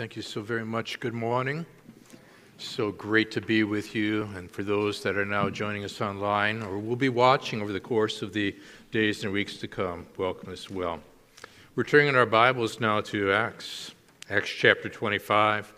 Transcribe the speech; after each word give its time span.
Thank 0.00 0.16
you 0.16 0.22
so 0.22 0.40
very 0.40 0.64
much. 0.64 0.98
Good 0.98 1.12
morning. 1.12 1.66
So 2.56 2.90
great 2.90 3.30
to 3.32 3.42
be 3.42 3.64
with 3.64 3.94
you. 3.94 4.22
And 4.34 4.50
for 4.50 4.62
those 4.62 5.02
that 5.02 5.18
are 5.18 5.26
now 5.26 5.50
joining 5.50 5.84
us 5.84 6.00
online 6.00 6.62
or 6.62 6.78
will 6.78 6.96
be 6.96 7.10
watching 7.10 7.60
over 7.60 7.70
the 7.70 7.80
course 7.80 8.22
of 8.22 8.32
the 8.32 8.56
days 8.92 9.24
and 9.24 9.32
weeks 9.34 9.58
to 9.58 9.68
come, 9.68 10.06
welcome 10.16 10.54
as 10.54 10.70
well. 10.70 11.00
We're 11.76 11.84
turning 11.84 12.16
our 12.16 12.24
Bibles 12.24 12.80
now 12.80 13.02
to 13.02 13.30
Acts, 13.30 13.90
Acts 14.30 14.48
chapter 14.48 14.88
25. 14.88 15.70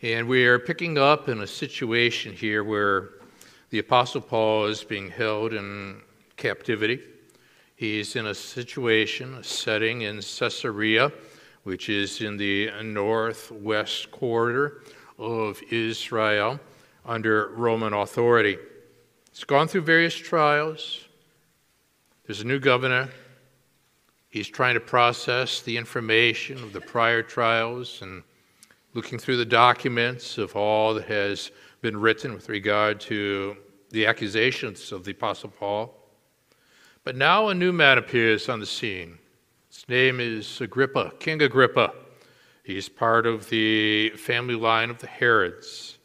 And 0.00 0.26
we 0.26 0.46
are 0.46 0.58
picking 0.58 0.96
up 0.96 1.28
in 1.28 1.42
a 1.42 1.46
situation 1.46 2.32
here 2.32 2.64
where 2.64 3.10
the 3.68 3.80
Apostle 3.80 4.22
Paul 4.22 4.68
is 4.68 4.82
being 4.82 5.10
held 5.10 5.52
in 5.52 6.00
captivity. 6.38 7.02
He's 7.76 8.16
in 8.16 8.24
a 8.24 8.34
situation, 8.34 9.34
a 9.34 9.44
setting 9.44 10.00
in 10.00 10.22
Caesarea 10.22 11.12
which 11.70 11.88
is 11.88 12.20
in 12.20 12.36
the 12.36 12.68
northwest 12.82 14.10
quarter 14.10 14.82
of 15.20 15.62
Israel 15.70 16.58
under 17.06 17.50
Roman 17.50 17.92
authority. 17.92 18.58
It's 19.28 19.44
gone 19.44 19.68
through 19.68 19.82
various 19.82 20.16
trials. 20.16 21.06
There's 22.26 22.40
a 22.40 22.44
new 22.44 22.58
governor. 22.58 23.08
He's 24.30 24.48
trying 24.48 24.74
to 24.74 24.80
process 24.80 25.60
the 25.60 25.76
information 25.76 26.56
of 26.56 26.72
the 26.72 26.80
prior 26.80 27.22
trials 27.22 28.02
and 28.02 28.24
looking 28.94 29.20
through 29.20 29.36
the 29.36 29.44
documents 29.44 30.38
of 30.38 30.56
all 30.56 30.92
that 30.94 31.04
has 31.04 31.52
been 31.82 31.96
written 31.96 32.34
with 32.34 32.48
regard 32.48 32.98
to 33.02 33.56
the 33.90 34.06
accusations 34.06 34.90
of 34.90 35.04
the 35.04 35.12
Apostle 35.12 35.50
Paul. 35.50 35.94
But 37.04 37.14
now 37.14 37.46
a 37.46 37.54
new 37.54 37.72
man 37.72 37.96
appears 37.96 38.48
on 38.48 38.58
the 38.58 38.66
scene. 38.66 39.19
Name 39.90 40.20
is 40.20 40.60
Agrippa, 40.60 41.14
King 41.18 41.42
Agrippa. 41.42 41.92
He's 42.62 42.88
part 42.88 43.26
of 43.26 43.50
the 43.50 44.10
family 44.10 44.54
line 44.54 44.88
of 44.88 45.00
the 45.00 45.08
Herods. 45.08 45.98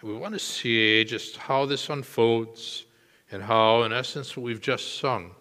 And 0.00 0.08
we 0.08 0.16
want 0.16 0.34
to 0.34 0.38
see 0.38 1.02
just 1.02 1.38
how 1.38 1.66
this 1.66 1.88
unfolds 1.88 2.84
and 3.32 3.42
how, 3.42 3.82
in 3.82 3.92
essence, 3.92 4.36
what 4.36 4.44
we've 4.44 4.60
just 4.60 5.00
sung, 5.00 5.32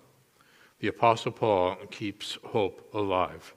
the 0.80 0.88
Apostle 0.88 1.32
Paul 1.32 1.76
keeps 1.92 2.40
hope 2.44 2.90
alive. 2.96 3.54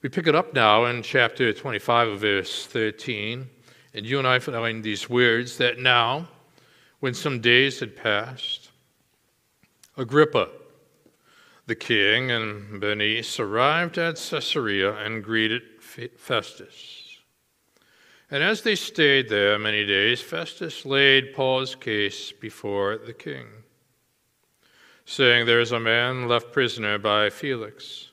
We 0.00 0.08
pick 0.08 0.26
it 0.26 0.34
up 0.34 0.54
now 0.54 0.86
in 0.86 1.02
chapter 1.02 1.52
25 1.52 2.08
of 2.08 2.20
verse 2.20 2.64
13, 2.64 3.46
and 3.92 4.06
you 4.06 4.18
and 4.18 4.26
I 4.26 4.38
find 4.38 4.82
these 4.82 5.10
words 5.10 5.58
that 5.58 5.78
now, 5.78 6.28
when 7.00 7.12
some 7.12 7.42
days 7.42 7.78
had 7.80 7.94
passed, 7.94 8.70
Agrippa, 9.98 10.48
the 11.66 11.74
king 11.74 12.30
and 12.30 12.80
Bernice 12.80 13.40
arrived 13.40 13.96
at 13.98 14.16
Caesarea 14.16 14.94
and 14.94 15.24
greeted 15.24 15.62
Festus. 15.80 17.18
And 18.30 18.42
as 18.42 18.62
they 18.62 18.74
stayed 18.74 19.28
there 19.28 19.58
many 19.58 19.86
days, 19.86 20.20
Festus 20.20 20.84
laid 20.84 21.34
Paul's 21.34 21.74
case 21.74 22.32
before 22.32 22.98
the 22.98 23.12
king, 23.12 23.46
saying, 25.04 25.46
There 25.46 25.60
is 25.60 25.72
a 25.72 25.80
man 25.80 26.28
left 26.28 26.52
prisoner 26.52 26.98
by 26.98 27.30
Felix. 27.30 28.10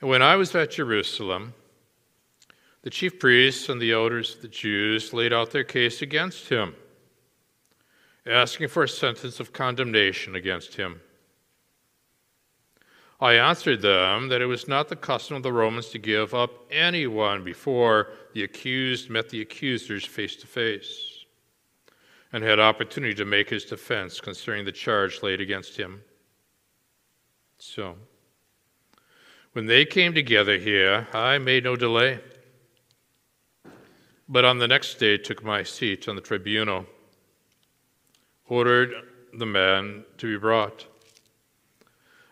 And 0.00 0.08
when 0.08 0.22
I 0.22 0.36
was 0.36 0.54
at 0.54 0.72
Jerusalem, 0.72 1.54
the 2.82 2.90
chief 2.90 3.18
priests 3.18 3.68
and 3.68 3.80
the 3.80 3.92
elders 3.92 4.36
of 4.36 4.42
the 4.42 4.48
Jews 4.48 5.12
laid 5.12 5.32
out 5.32 5.50
their 5.50 5.64
case 5.64 6.02
against 6.02 6.48
him, 6.48 6.74
asking 8.26 8.68
for 8.68 8.84
a 8.84 8.88
sentence 8.88 9.40
of 9.40 9.52
condemnation 9.52 10.36
against 10.36 10.76
him. 10.76 11.00
I 13.18 13.34
answered 13.34 13.80
them 13.80 14.28
that 14.28 14.42
it 14.42 14.46
was 14.46 14.68
not 14.68 14.88
the 14.88 14.96
custom 14.96 15.36
of 15.36 15.42
the 15.42 15.52
Romans 15.52 15.88
to 15.88 15.98
give 15.98 16.34
up 16.34 16.50
anyone 16.70 17.44
before 17.44 18.08
the 18.34 18.42
accused 18.42 19.08
met 19.08 19.30
the 19.30 19.40
accusers 19.40 20.04
face 20.04 20.36
to 20.36 20.46
face 20.46 21.24
and 22.32 22.44
had 22.44 22.60
opportunity 22.60 23.14
to 23.14 23.24
make 23.24 23.48
his 23.48 23.64
defense 23.64 24.20
concerning 24.20 24.66
the 24.66 24.72
charge 24.72 25.22
laid 25.22 25.40
against 25.40 25.78
him. 25.78 26.02
So, 27.58 27.96
when 29.52 29.64
they 29.64 29.86
came 29.86 30.12
together 30.12 30.58
here, 30.58 31.08
I 31.14 31.38
made 31.38 31.64
no 31.64 31.76
delay, 31.76 32.20
but 34.28 34.44
on 34.44 34.58
the 34.58 34.68
next 34.68 34.96
day 34.96 35.16
took 35.16 35.42
my 35.42 35.62
seat 35.62 36.06
on 36.06 36.16
the 36.16 36.20
tribunal, 36.20 36.84
ordered 38.46 38.92
the 39.32 39.46
man 39.46 40.04
to 40.18 40.26
be 40.26 40.38
brought. 40.38 40.86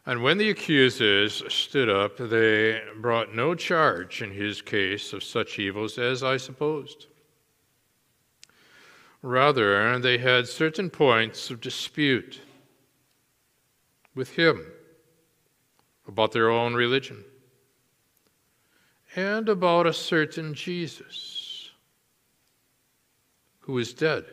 And 0.06 0.22
when 0.22 0.36
the 0.36 0.50
accusers 0.50 1.42
stood 1.52 1.88
up, 1.88 2.18
they 2.18 2.82
brought 2.96 3.34
no 3.34 3.54
charge 3.54 4.20
in 4.20 4.32
his 4.32 4.60
case 4.60 5.14
of 5.14 5.24
such 5.24 5.58
evils 5.58 5.98
as 5.98 6.22
I 6.22 6.36
supposed. 6.36 7.06
Rather, 9.22 9.98
they 9.98 10.18
had 10.18 10.46
certain 10.46 10.90
points 10.90 11.50
of 11.50 11.62
dispute 11.62 12.42
with 14.14 14.30
him 14.36 14.66
about 16.06 16.32
their 16.32 16.50
own 16.50 16.74
religion 16.74 17.24
and 19.16 19.48
about 19.48 19.86
a 19.86 19.92
certain 19.92 20.52
Jesus 20.52 21.70
who 23.60 23.78
is 23.78 23.94
dead, 23.94 24.26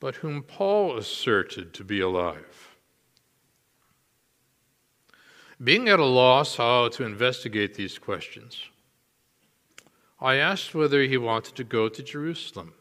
but 0.00 0.16
whom 0.16 0.42
Paul 0.42 0.98
asserted 0.98 1.72
to 1.74 1.84
be 1.84 2.00
alive. 2.00 2.73
Being 5.64 5.88
at 5.88 5.98
a 5.98 6.04
loss 6.04 6.56
how 6.56 6.88
to 6.88 7.04
investigate 7.04 7.74
these 7.74 7.98
questions, 7.98 8.60
I 10.20 10.34
asked 10.34 10.74
whether 10.74 11.02
he 11.02 11.16
wanted 11.16 11.54
to 11.56 11.64
go 11.64 11.88
to 11.88 12.02
Jerusalem 12.02 12.74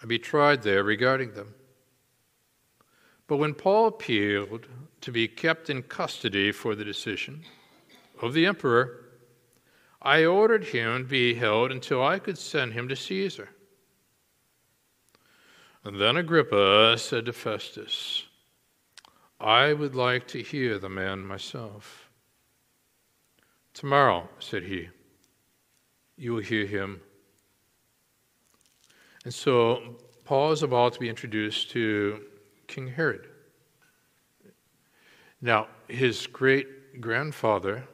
and 0.00 0.08
be 0.08 0.18
tried 0.18 0.62
there 0.62 0.84
regarding 0.84 1.32
them. 1.32 1.54
But 3.26 3.38
when 3.38 3.54
Paul 3.54 3.86
appealed 3.86 4.66
to 5.00 5.10
be 5.10 5.26
kept 5.26 5.70
in 5.70 5.84
custody 5.84 6.52
for 6.52 6.74
the 6.74 6.84
decision 6.84 7.42
of 8.20 8.34
the 8.34 8.44
emperor, 8.44 9.06
I 10.02 10.26
ordered 10.26 10.64
him 10.64 11.04
to 11.04 11.08
be 11.08 11.34
held 11.34 11.72
until 11.72 12.04
I 12.04 12.18
could 12.18 12.36
send 12.36 12.74
him 12.74 12.86
to 12.88 12.96
Caesar. 12.96 13.48
And 15.84 15.98
then 15.98 16.18
Agrippa 16.18 16.98
said 16.98 17.24
to 17.24 17.32
Festus, 17.32 18.24
I 19.44 19.74
would 19.74 19.94
like 19.94 20.26
to 20.28 20.42
hear 20.42 20.78
the 20.78 20.88
man 20.88 21.26
myself. 21.26 22.08
Tomorrow, 23.74 24.26
said 24.38 24.62
he, 24.62 24.88
you 26.16 26.32
will 26.32 26.42
hear 26.42 26.64
him. 26.64 27.02
And 29.24 29.34
so 29.34 29.96
Paul 30.24 30.52
is 30.52 30.62
about 30.62 30.94
to 30.94 31.00
be 31.00 31.10
introduced 31.10 31.70
to 31.72 32.22
King 32.68 32.88
Herod. 32.88 33.28
Now, 35.42 35.66
his 35.88 36.26
great 36.26 37.02
grandfather 37.02 37.86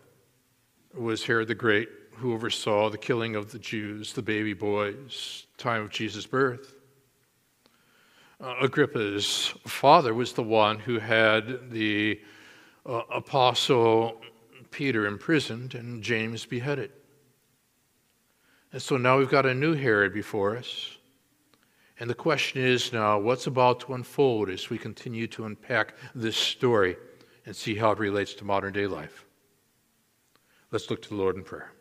was 0.96 1.24
Herod 1.24 1.48
the 1.48 1.56
Great, 1.56 1.88
who 2.12 2.32
oversaw 2.32 2.90
the 2.90 2.98
killing 2.98 3.34
of 3.34 3.50
the 3.50 3.58
Jews, 3.58 4.12
the 4.12 4.22
baby 4.22 4.54
boys, 4.54 5.46
time 5.56 5.82
of 5.82 5.90
Jesus' 5.90 6.26
birth. 6.26 6.79
Uh, 8.40 8.54
Agrippa's 8.62 9.52
father 9.66 10.14
was 10.14 10.32
the 10.32 10.42
one 10.42 10.78
who 10.78 10.98
had 10.98 11.70
the 11.70 12.18
uh, 12.86 13.02
apostle 13.12 14.18
Peter 14.70 15.04
imprisoned 15.04 15.74
and 15.74 16.02
James 16.02 16.46
beheaded. 16.46 16.90
And 18.72 18.80
so 18.80 18.96
now 18.96 19.18
we've 19.18 19.28
got 19.28 19.44
a 19.44 19.52
new 19.52 19.74
Herod 19.74 20.14
before 20.14 20.56
us. 20.56 20.96
And 21.98 22.08
the 22.08 22.14
question 22.14 22.62
is 22.62 22.94
now 22.94 23.18
what's 23.18 23.46
about 23.46 23.80
to 23.80 23.92
unfold 23.92 24.48
as 24.48 24.70
we 24.70 24.78
continue 24.78 25.26
to 25.28 25.44
unpack 25.44 25.94
this 26.14 26.36
story 26.36 26.96
and 27.44 27.54
see 27.54 27.74
how 27.74 27.90
it 27.90 27.98
relates 27.98 28.32
to 28.34 28.44
modern 28.44 28.72
day 28.72 28.86
life? 28.86 29.26
Let's 30.70 30.88
look 30.88 31.02
to 31.02 31.08
the 31.10 31.16
Lord 31.16 31.36
in 31.36 31.42
prayer. 31.42 31.72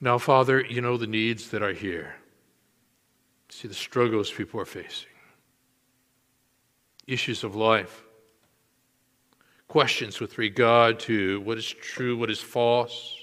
Now, 0.00 0.18
Father, 0.18 0.64
you 0.64 0.80
know 0.80 0.96
the 0.96 1.06
needs 1.08 1.50
that 1.50 1.62
are 1.62 1.72
here. 1.72 2.14
See 3.54 3.68
the 3.68 3.74
struggles 3.74 4.32
people 4.32 4.60
are 4.60 4.64
facing, 4.64 5.12
issues 7.06 7.44
of 7.44 7.54
life, 7.54 8.02
questions 9.68 10.18
with 10.18 10.38
regard 10.38 10.98
to 11.00 11.40
what 11.42 11.56
is 11.56 11.68
true, 11.68 12.16
what 12.16 12.30
is 12.30 12.40
false. 12.40 13.16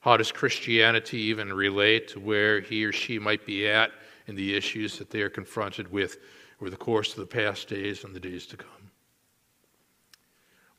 How 0.00 0.16
does 0.16 0.32
Christianity 0.32 1.18
even 1.18 1.52
relate 1.52 2.08
to 2.08 2.18
where 2.18 2.60
he 2.62 2.82
or 2.82 2.92
she 2.92 3.18
might 3.18 3.44
be 3.44 3.68
at 3.68 3.90
in 4.26 4.36
the 4.36 4.56
issues 4.56 4.96
that 4.96 5.10
they 5.10 5.20
are 5.20 5.28
confronted 5.28 5.92
with 5.92 6.16
over 6.58 6.70
the 6.70 6.78
course 6.78 7.10
of 7.10 7.18
the 7.18 7.26
past 7.26 7.68
days 7.68 8.04
and 8.04 8.16
the 8.16 8.20
days 8.20 8.46
to 8.46 8.56
come? 8.56 8.90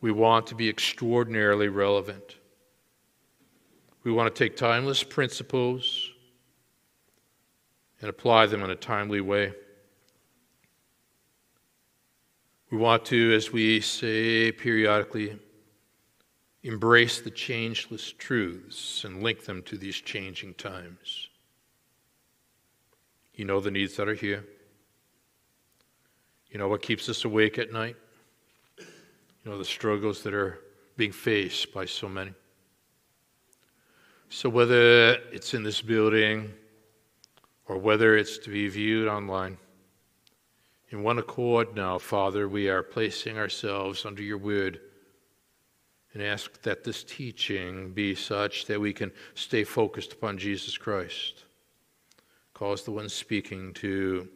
We 0.01 0.11
want 0.11 0.47
to 0.47 0.55
be 0.55 0.67
extraordinarily 0.67 1.67
relevant. 1.67 2.37
We 4.03 4.11
want 4.11 4.33
to 4.33 4.43
take 4.43 4.57
timeless 4.57 5.03
principles 5.03 6.10
and 8.01 8.09
apply 8.09 8.47
them 8.47 8.63
in 8.63 8.71
a 8.71 8.75
timely 8.75 9.21
way. 9.21 9.53
We 12.71 12.77
want 12.77 13.05
to, 13.05 13.33
as 13.33 13.51
we 13.51 13.79
say 13.81 14.51
periodically, 14.51 15.37
embrace 16.63 17.21
the 17.21 17.31
changeless 17.31 18.11
truths 18.17 19.03
and 19.03 19.21
link 19.21 19.45
them 19.45 19.61
to 19.63 19.77
these 19.77 19.95
changing 19.95 20.55
times. 20.55 21.29
You 23.35 23.45
know 23.45 23.59
the 23.59 23.71
needs 23.71 23.95
that 23.95 24.07
are 24.07 24.15
here. 24.15 24.45
You 26.49 26.59
know 26.59 26.67
what 26.67 26.81
keeps 26.81 27.07
us 27.09 27.23
awake 27.23 27.57
at 27.57 27.71
night. 27.71 27.95
You 28.77 29.51
know 29.51 29.57
the 29.57 29.65
struggles 29.65 30.23
that 30.23 30.33
are 30.33 30.59
being 30.97 31.11
faced 31.11 31.73
by 31.73 31.85
so 31.85 32.07
many. 32.07 32.33
So, 34.29 34.49
whether 34.49 35.13
it's 35.31 35.53
in 35.53 35.63
this 35.63 35.81
building 35.81 36.53
or 37.71 37.77
whether 37.77 38.17
it's 38.17 38.37
to 38.37 38.49
be 38.49 38.67
viewed 38.67 39.07
online, 39.07 39.57
in 40.89 41.03
one 41.03 41.17
accord 41.19 41.73
now, 41.73 41.97
Father, 41.97 42.49
we 42.49 42.67
are 42.67 42.83
placing 42.83 43.37
ourselves 43.37 44.05
under 44.05 44.21
your 44.21 44.37
word 44.37 44.81
and 46.13 46.21
ask 46.21 46.61
that 46.63 46.83
this 46.83 47.01
teaching 47.05 47.93
be 47.93 48.13
such 48.13 48.65
that 48.65 48.81
we 48.81 48.91
can 48.91 49.09
stay 49.35 49.63
focused 49.63 50.11
upon 50.11 50.37
Jesus 50.37 50.77
Christ. 50.77 51.45
Cause 52.53 52.83
the 52.83 52.91
one 52.91 53.07
speaking 53.07 53.71
to 53.75 54.27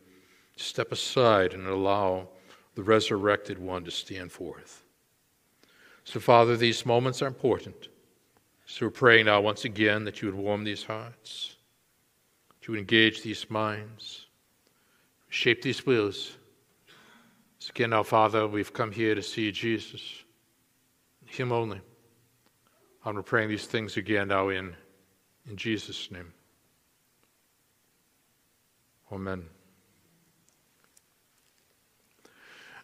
step 0.56 0.94
aside 0.94 1.54
and 1.54 1.68
allow 1.68 2.30
the 2.76 2.84
resurrected 2.84 3.60
one 3.60 3.84
to 3.84 3.92
stand 3.92 4.32
forth. 4.32 4.86
So, 6.06 6.22
Father, 6.22 6.56
these 6.56 6.86
moments 6.86 7.22
are 7.22 7.28
important. 7.28 7.90
So, 8.66 8.86
we're 8.86 8.92
praying 8.92 9.26
now 9.26 9.42
once 9.42 9.66
again 9.66 10.06
that 10.06 10.22
you 10.22 10.30
would 10.30 10.42
warm 10.42 10.64
these 10.64 10.86
hearts, 10.86 11.55
would 12.72 12.80
engage 12.80 13.22
these 13.22 13.50
minds, 13.50 14.26
shape 15.30 15.62
these 15.62 15.86
wills. 15.86 16.38
So, 17.60 17.72
again, 17.72 17.92
now, 17.92 18.04
Father, 18.04 18.48
we've 18.48 18.74
come 18.74 18.92
here 18.92 19.16
to 19.16 19.22
see 19.22 19.52
Jesus, 19.52 20.02
Him 21.26 21.52
only. 21.52 21.82
We're 23.06 23.22
praying 23.22 23.50
these 23.50 23.68
things 23.68 23.98
again 23.98 24.30
now 24.30 24.50
in, 24.50 24.76
in 25.48 25.56
Jesus' 25.56 26.10
name. 26.10 26.34
Amen. 29.12 29.46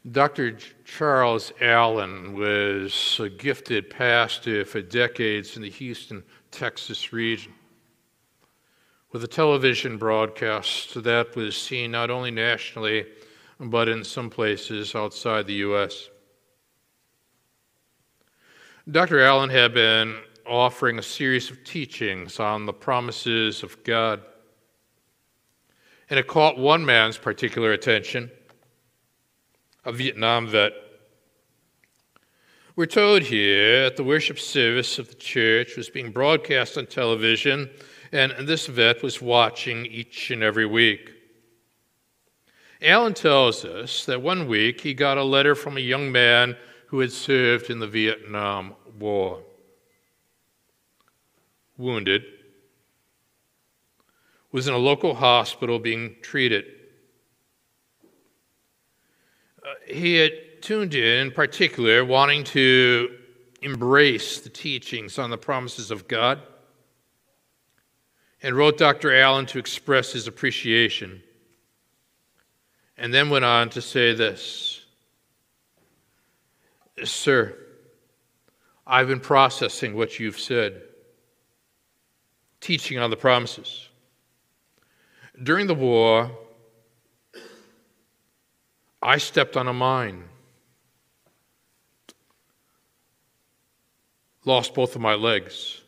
Dr. 0.09 0.57
Charles 0.83 1.51
Allen 1.61 2.33
was 2.33 3.19
a 3.19 3.29
gifted 3.29 3.89
pastor 3.89 4.65
for 4.65 4.81
decades 4.81 5.55
in 5.55 5.61
the 5.61 5.69
Houston, 5.69 6.23
Texas 6.49 7.13
region. 7.13 7.53
With 9.11 9.23
a 9.23 9.27
television 9.27 9.97
broadcast 9.97 11.03
that 11.03 11.35
was 11.35 11.57
seen 11.57 11.91
not 11.91 12.09
only 12.09 12.31
nationally, 12.31 13.05
but 13.59 13.89
in 13.89 14.03
some 14.03 14.29
places 14.29 14.95
outside 14.95 15.47
the 15.47 15.55
U.S. 15.55 16.09
Dr. 18.89 19.19
Allen 19.21 19.49
had 19.49 19.73
been 19.73 20.17
offering 20.45 20.97
a 20.97 21.03
series 21.03 21.51
of 21.51 21.63
teachings 21.63 22.39
on 22.39 22.65
the 22.65 22.73
promises 22.73 23.63
of 23.63 23.83
God 23.83 24.21
and 26.11 26.19
it 26.19 26.27
caught 26.27 26.57
one 26.57 26.85
man's 26.85 27.17
particular 27.17 27.71
attention, 27.71 28.29
a 29.85 29.93
Vietnam 29.93 30.45
vet. 30.45 30.73
We're 32.75 32.85
told 32.85 33.21
here 33.21 33.83
that 33.83 33.95
the 33.95 34.03
worship 34.03 34.37
service 34.37 34.99
of 34.99 35.07
the 35.07 35.15
church 35.15 35.77
was 35.77 35.89
being 35.89 36.11
broadcast 36.11 36.77
on 36.77 36.87
television, 36.87 37.69
and 38.11 38.47
this 38.47 38.67
vet 38.67 39.01
was 39.03 39.21
watching 39.21 39.85
each 39.85 40.31
and 40.31 40.43
every 40.43 40.65
week. 40.65 41.11
Allen 42.81 43.13
tells 43.13 43.63
us 43.63 44.05
that 44.05 44.21
one 44.21 44.47
week 44.47 44.81
he 44.81 44.93
got 44.93 45.17
a 45.17 45.23
letter 45.23 45.55
from 45.55 45.77
a 45.77 45.81
young 45.81 46.11
man 46.11 46.57
who 46.87 46.99
had 46.99 47.11
served 47.11 47.69
in 47.69 47.79
the 47.79 47.87
Vietnam 47.87 48.75
War. 48.99 49.43
Wounded, 51.77 52.23
was 54.51 54.67
in 54.67 54.73
a 54.73 54.77
local 54.77 55.15
hospital 55.15 55.79
being 55.79 56.15
treated. 56.21 56.65
Uh, 59.63 59.73
he 59.87 60.15
had 60.15 60.31
tuned 60.61 60.93
in, 60.93 61.27
in 61.27 61.31
particular, 61.31 62.03
wanting 62.03 62.43
to 62.43 63.17
embrace 63.61 64.41
the 64.41 64.49
teachings 64.49 65.17
on 65.17 65.29
the 65.29 65.37
promises 65.37 65.91
of 65.91 66.07
God, 66.07 66.41
and 68.43 68.55
wrote 68.55 68.77
Dr. 68.77 69.13
Allen 69.13 69.45
to 69.47 69.59
express 69.59 70.11
his 70.11 70.27
appreciation, 70.27 71.21
and 72.97 73.13
then 73.13 73.29
went 73.29 73.45
on 73.45 73.69
to 73.69 73.81
say 73.81 74.13
this 74.13 74.83
Sir, 77.03 77.55
I've 78.85 79.07
been 79.07 79.19
processing 79.19 79.95
what 79.95 80.19
you've 80.19 80.39
said, 80.39 80.81
teaching 82.59 82.99
on 82.99 83.09
the 83.09 83.17
promises. 83.17 83.87
During 85.41 85.67
the 85.67 85.75
war, 85.75 86.31
I 89.01 89.17
stepped 89.17 89.57
on 89.57 89.67
a 89.67 89.73
mine, 89.73 90.25
lost 94.45 94.73
both 94.73 94.95
of 94.95 95.01
my 95.01 95.15
legs. 95.15 95.81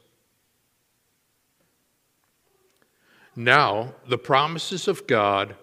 Now, 3.36 3.96
the 4.08 4.18
promises 4.18 4.88
of 4.88 5.08
God 5.08 5.56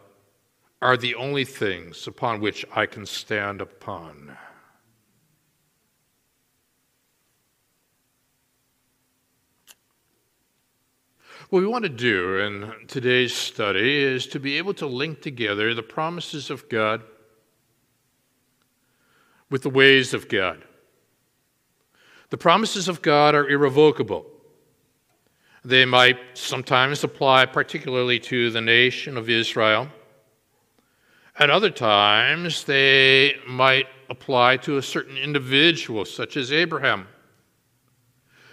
are 0.82 0.96
the 0.96 1.14
only 1.14 1.44
things 1.44 2.06
upon 2.06 2.40
which 2.40 2.64
I 2.74 2.86
can 2.86 3.06
stand 3.06 3.60
upon. 3.60 4.36
What 11.50 11.60
we 11.60 11.66
want 11.66 11.82
to 11.82 11.88
do 11.88 12.38
in 12.38 12.72
today's 12.86 13.34
study 13.34 14.02
is 14.02 14.26
to 14.28 14.40
be 14.40 14.56
able 14.56 14.74
to 14.74 14.86
link 14.86 15.20
together 15.20 15.74
the 15.74 15.82
promises 15.82 16.48
of 16.48 16.68
God 16.68 17.02
with 19.50 19.62
the 19.62 19.70
ways 19.70 20.14
of 20.14 20.28
God. 20.28 20.64
The 22.30 22.38
promises 22.38 22.86
of 22.86 23.02
God 23.02 23.34
are 23.34 23.48
irrevocable. 23.48 24.26
They 25.64 25.84
might 25.84 26.18
sometimes 26.34 27.04
apply 27.04 27.46
particularly 27.46 28.18
to 28.20 28.50
the 28.50 28.60
nation 28.60 29.16
of 29.16 29.28
Israel. 29.28 29.88
At 31.38 31.50
other 31.50 31.70
times, 31.70 32.64
they 32.64 33.36
might 33.46 33.86
apply 34.08 34.56
to 34.58 34.78
a 34.78 34.82
certain 34.82 35.16
individual, 35.16 36.04
such 36.04 36.36
as 36.36 36.52
Abraham. 36.52 37.08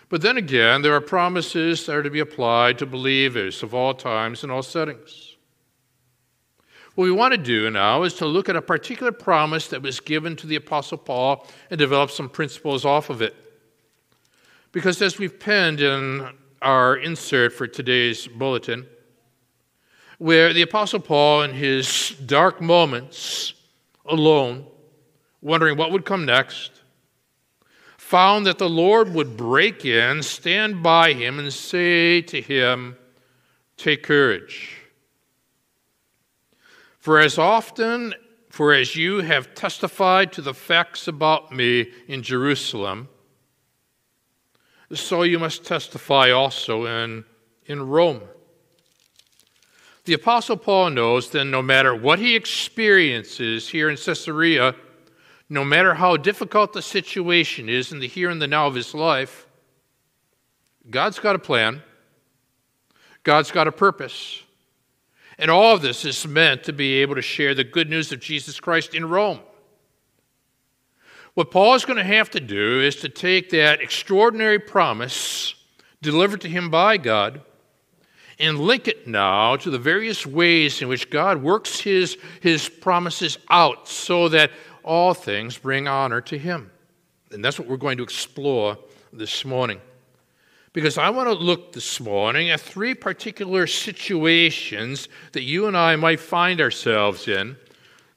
But 0.10 0.22
then 0.22 0.38
again, 0.38 0.82
there 0.82 0.94
are 0.94 1.02
promises 1.02 1.86
that 1.86 1.96
are 1.96 2.04
to 2.04 2.10
be 2.10 2.20
applied 2.20 2.78
to 2.80 2.86
believers 2.86 3.64
of 3.64 3.74
all 3.74 3.94
times 3.94 4.44
and 4.44 4.52
all 4.52 4.64
settings. 4.64 5.36
What 6.96 7.06
we 7.06 7.12
want 7.12 7.34
to 7.34 7.38
do 7.38 7.70
now 7.70 8.04
is 8.04 8.14
to 8.16 8.26
look 8.26 8.50
at 8.50 8.56
a 8.56 8.62
particular 8.62 9.12
promise 9.12 9.68
that 9.68 9.82
was 9.82 10.00
given 10.00 10.36
to 10.38 10.48
the 10.48 10.56
Apostle 10.56 10.98
Paul 10.98 11.46
and 11.70 11.78
develop 11.78 12.10
some 12.10 12.30
principles 12.30 12.86
off 12.86 13.10
of 13.10 13.22
it. 13.22 13.36
Because 14.72 15.02
as 15.02 15.20
we've 15.20 15.40
penned 15.40 15.82
in 15.82 16.30
our 16.62 16.98
insert 16.98 17.54
for 17.54 17.68
today's 17.68 18.28
bulletin, 18.28 18.86
where 20.18 20.54
the 20.54 20.62
Apostle 20.62 21.00
Paul, 21.00 21.44
in 21.44 21.54
his 21.54 22.16
dark 22.26 22.62
moments, 22.62 23.54
alone, 24.06 24.66
wondering 25.42 25.78
what 25.78 25.92
would 25.92 26.06
come 26.06 26.26
next, 26.26 26.72
found 27.98 28.46
that 28.46 28.58
the 28.58 28.70
Lord 28.70 29.14
would 29.14 29.38
break 29.38 29.86
in, 29.86 30.24
stand 30.24 30.82
by 30.82 31.14
him, 31.14 31.40
and 31.40 31.54
say 31.54 32.22
to 32.22 32.42
him, 32.42 32.98
Take 33.76 34.02
courage. 34.02 34.76
For 36.98 37.20
as 37.20 37.38
often, 37.38 38.16
for 38.50 38.74
as 38.74 38.96
you 38.96 39.20
have 39.20 39.54
testified 39.54 40.34
to 40.34 40.42
the 40.42 40.54
facts 40.54 41.08
about 41.08 41.52
me 41.52 41.92
in 42.08 42.24
Jerusalem, 42.24 43.08
so 44.94 45.24
you 45.24 45.40
must 45.40 45.66
testify 45.66 46.32
also 46.32 46.86
in, 46.86 47.26
in 47.66 47.88
Rome. 47.88 48.22
The 50.06 50.14
Apostle 50.14 50.56
Paul 50.56 50.92
knows 50.92 51.32
then 51.32 51.52
no 51.52 51.62
matter 51.62 51.94
what 51.94 52.20
he 52.20 52.36
experiences 52.36 53.68
here 53.68 53.90
in 53.90 53.98
Caesarea, 53.98 54.74
no 55.50 55.66
matter 55.66 55.94
how 55.94 56.16
difficult 56.16 56.72
the 56.72 56.82
situation 56.82 57.68
is 57.68 57.92
in 57.92 58.00
the 58.00 58.08
here 58.08 58.30
and 58.30 58.42
the 58.42 58.48
now 58.48 58.68
of 58.68 58.76
his 58.76 58.94
life, 58.94 59.48
God's 60.90 61.20
got 61.20 61.36
a 61.36 61.40
plan, 61.40 61.84
God's 63.24 63.52
got 63.52 63.68
a 63.68 63.72
purpose. 63.72 64.42
And 65.38 65.52
all 65.52 65.76
of 65.76 65.82
this 65.82 66.06
is 66.06 66.26
meant 66.26 66.64
to 66.64 66.74
be 66.74 66.96
able 67.02 67.16
to 67.16 67.22
share 67.22 67.54
the 67.54 67.64
good 67.64 67.90
news 67.90 68.12
of 68.12 68.20
Jesus 68.20 68.60
Christ 68.60 68.96
in 68.96 69.08
Rome. 69.10 69.40
What 71.38 71.52
Paul 71.52 71.76
is 71.76 71.86
going 71.86 71.98
to 71.98 72.04
have 72.04 72.32
to 72.32 72.40
do 72.40 72.82
is 72.82 72.96
to 72.96 73.10
take 73.10 73.52
that 73.52 73.80
extraordinary 73.80 74.58
promise 74.58 75.54
delivered 76.02 76.42
to 76.42 76.50
him 76.50 76.72
by 76.72 76.98
God 76.98 77.42
and 78.40 78.60
link 78.60 78.88
it 78.88 79.08
now 79.08 79.56
to 79.58 79.70
the 79.70 79.78
various 79.78 80.26
ways 80.26 80.82
in 80.82 80.88
which 80.88 81.12
God 81.12 81.44
works 81.44 81.80
his, 81.80 82.18
his 82.42 82.68
promises 82.68 83.38
out 83.52 83.88
so 83.88 84.30
that 84.30 84.50
all 84.82 85.14
things 85.14 85.60
bring 85.60 85.88
honor 85.88 86.22
to 86.22 86.40
him. 86.40 86.72
And 87.30 87.46
that's 87.46 87.60
what 87.60 87.68
we're 87.68 87.78
going 87.78 87.98
to 87.98 88.04
explore 88.04 88.76
this 89.14 89.46
morning 89.46 89.80
because 90.74 90.98
I 90.98 91.12
want 91.12 91.28
to 91.30 91.34
look 91.34 91.72
this 91.72 92.00
morning 92.00 92.50
at 92.50 92.62
three 92.62 92.96
particular 92.96 93.68
situations 93.68 95.08
that 95.34 95.44
you 95.44 95.68
and 95.68 95.78
I 95.78 95.98
might 95.98 96.20
find 96.20 96.60
ourselves 96.60 97.28
in. 97.28 97.58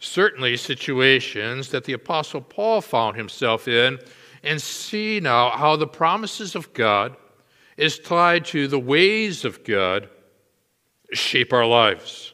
Certainly, 0.00 0.56
situations 0.56 1.68
that 1.70 1.84
the 1.84 1.92
Apostle 1.92 2.40
Paul 2.40 2.80
found 2.80 3.16
himself 3.16 3.68
in, 3.68 3.98
and 4.42 4.60
see 4.60 5.20
now 5.20 5.50
how 5.50 5.76
the 5.76 5.86
promises 5.86 6.54
of 6.54 6.72
God 6.72 7.16
is 7.76 7.98
tied 7.98 8.44
to 8.46 8.66
the 8.66 8.78
ways 8.78 9.44
of 9.44 9.62
God 9.62 10.08
shape 11.12 11.52
our 11.52 11.66
lives. 11.66 12.32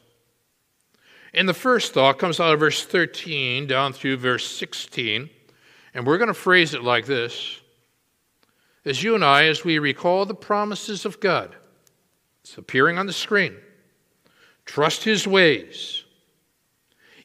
And 1.33 1.47
the 1.47 1.53
first 1.53 1.93
thought 1.93 2.19
comes 2.19 2.39
out 2.39 2.53
of 2.53 2.59
verse 2.59 2.85
13 2.85 3.67
down 3.67 3.93
through 3.93 4.17
verse 4.17 4.49
16, 4.49 5.29
and 5.93 6.07
we're 6.07 6.17
going 6.17 6.29
to 6.29 6.33
phrase 6.33 6.73
it 6.73 6.83
like 6.83 7.05
this 7.05 7.59
as 8.87 9.03
you 9.03 9.15
and 9.15 9.25
I, 9.25 9.43
as 9.47 9.65
we 9.65 9.79
recall 9.79 10.25
the 10.25 10.33
promises 10.33 11.03
of 11.03 11.19
God, 11.19 11.53
it's 12.41 12.57
appearing 12.57 12.97
on 12.97 13.05
the 13.05 13.11
screen. 13.11 13.57
Trust 14.63 15.03
His 15.03 15.27
ways. 15.27 16.05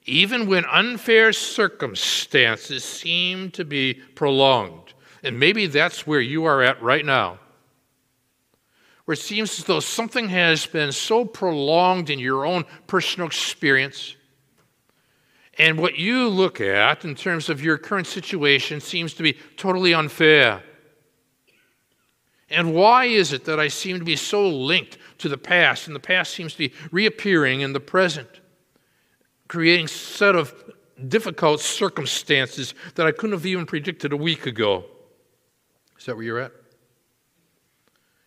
Even 0.04 0.46
when 0.46 0.64
unfair 0.64 1.32
circumstances 1.32 2.84
seem 2.84 3.50
to 3.52 3.64
be 3.64 3.94
prolonged. 3.94 4.94
And 5.22 5.38
maybe 5.38 5.66
that's 5.66 6.06
where 6.06 6.20
you 6.20 6.44
are 6.44 6.62
at 6.62 6.82
right 6.82 7.04
now. 7.04 7.38
Where 9.04 9.14
it 9.14 9.18
seems 9.18 9.58
as 9.58 9.64
though 9.64 9.80
something 9.80 10.28
has 10.28 10.66
been 10.66 10.92
so 10.92 11.24
prolonged 11.24 12.10
in 12.10 12.18
your 12.18 12.44
own 12.44 12.64
personal 12.86 13.26
experience. 13.26 14.16
And 15.58 15.78
what 15.78 15.98
you 15.98 16.28
look 16.28 16.60
at 16.60 17.04
in 17.04 17.14
terms 17.14 17.48
of 17.48 17.62
your 17.62 17.78
current 17.78 18.06
situation 18.06 18.80
seems 18.80 19.14
to 19.14 19.22
be 19.22 19.34
totally 19.56 19.94
unfair 19.94 20.62
and 22.52 22.74
why 22.74 23.06
is 23.06 23.32
it 23.32 23.46
that 23.46 23.58
I 23.58 23.68
seem 23.68 23.98
to 23.98 24.04
be 24.04 24.14
so 24.14 24.46
linked 24.46 24.98
to 25.18 25.28
the 25.28 25.38
past, 25.38 25.86
and 25.86 25.96
the 25.96 26.00
past 26.00 26.34
seems 26.34 26.52
to 26.52 26.58
be 26.58 26.74
reappearing 26.90 27.62
in 27.62 27.72
the 27.72 27.80
present, 27.80 28.41
creating 29.48 29.88
set 29.88 30.34
of 30.34 30.54
difficult 31.08 31.60
circumstances 31.60 32.74
that 32.94 33.06
I 33.06 33.12
couldn't 33.12 33.32
have 33.32 33.46
even 33.46 33.66
predicted 33.66 34.12
a 34.12 34.16
week 34.16 34.46
ago? 34.46 34.84
Is 35.98 36.06
that 36.06 36.16
where 36.16 36.24
you're 36.24 36.40
at? 36.40 36.52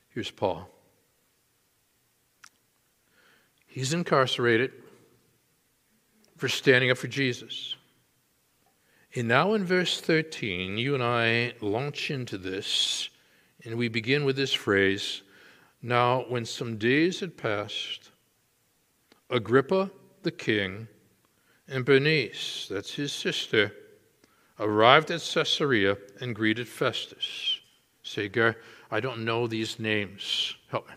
Here's 0.10 0.32
Paul. 0.32 0.70
He's 3.68 3.94
incarcerated 3.94 4.72
for 6.38 6.48
standing 6.48 6.92
up 6.92 6.98
for 6.98 7.08
Jesus. 7.08 7.76
And 9.14 9.28
now 9.28 9.54
in 9.54 9.66
verse 9.66 10.00
13, 10.00 10.78
you 10.78 10.94
and 10.94 11.04
I 11.04 11.54
launch 11.62 12.12
into 12.12 12.38
this 12.38 13.10
and 13.66 13.76
we 13.76 13.88
begin 13.88 14.24
with 14.24 14.36
this 14.36 14.54
phrase 14.54 15.24
Now, 15.82 16.26
when 16.30 16.46
some 16.46 16.78
days 16.78 17.20
had 17.20 17.36
passed, 17.36 18.12
Agrippa 19.30 19.92
the 20.24 20.32
king 20.32 20.88
and 21.68 21.86
Bernice, 21.86 22.68
that's 22.70 22.94
his 22.94 23.12
sister, 23.12 23.72
arrived 24.60 25.12
at 25.12 25.22
Caesarea 25.22 25.98
and 26.22 26.36
greeted 26.36 26.68
Festus. 26.68 27.60
Say, 28.04 28.30
I 28.92 29.00
don't 29.00 29.26
know 29.26 29.48
these 29.48 29.80
names. 29.80 30.56
Help 30.70 30.88
me. 30.88 30.96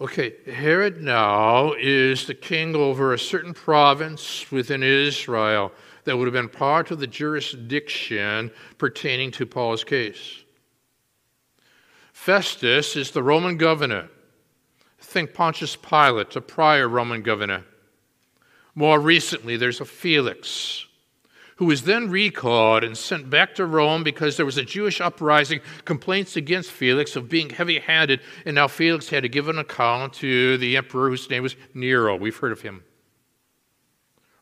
Okay, 0.00 0.34
Herod 0.46 1.02
now 1.02 1.72
is 1.72 2.26
the 2.26 2.34
king 2.34 2.76
over 2.76 3.12
a 3.12 3.18
certain 3.18 3.52
province 3.52 4.50
within 4.52 4.84
Israel 4.84 5.72
that 6.04 6.16
would 6.16 6.26
have 6.26 6.32
been 6.32 6.48
part 6.48 6.92
of 6.92 7.00
the 7.00 7.06
jurisdiction 7.08 8.52
pertaining 8.78 9.32
to 9.32 9.44
Paul's 9.44 9.82
case. 9.82 10.44
Festus 12.12 12.94
is 12.94 13.10
the 13.10 13.22
Roman 13.22 13.56
governor. 13.56 14.08
Think 15.00 15.34
Pontius 15.34 15.74
Pilate, 15.74 16.36
a 16.36 16.40
prior 16.40 16.88
Roman 16.88 17.22
governor. 17.22 17.64
More 18.74 19.00
recently, 19.00 19.56
there's 19.56 19.80
a 19.80 19.84
Felix, 19.84 20.86
who 21.56 21.64
was 21.64 21.82
then 21.82 22.08
recalled 22.08 22.84
and 22.84 22.96
sent 22.96 23.28
back 23.28 23.54
to 23.56 23.66
Rome 23.66 24.04
because 24.04 24.36
there 24.36 24.46
was 24.46 24.58
a 24.58 24.64
Jewish 24.64 25.00
uprising, 25.00 25.60
complaints 25.84 26.36
against 26.36 26.70
Felix 26.70 27.16
of 27.16 27.28
being 27.28 27.50
heavy 27.50 27.80
handed, 27.80 28.20
and 28.44 28.54
now 28.54 28.68
Felix 28.68 29.08
had 29.08 29.24
to 29.24 29.28
give 29.28 29.48
an 29.48 29.58
account 29.58 30.12
to 30.14 30.56
the 30.58 30.76
emperor 30.76 31.08
whose 31.08 31.28
name 31.28 31.42
was 31.42 31.56
Nero. 31.74 32.14
We've 32.14 32.36
heard 32.36 32.52
of 32.52 32.60
him. 32.60 32.84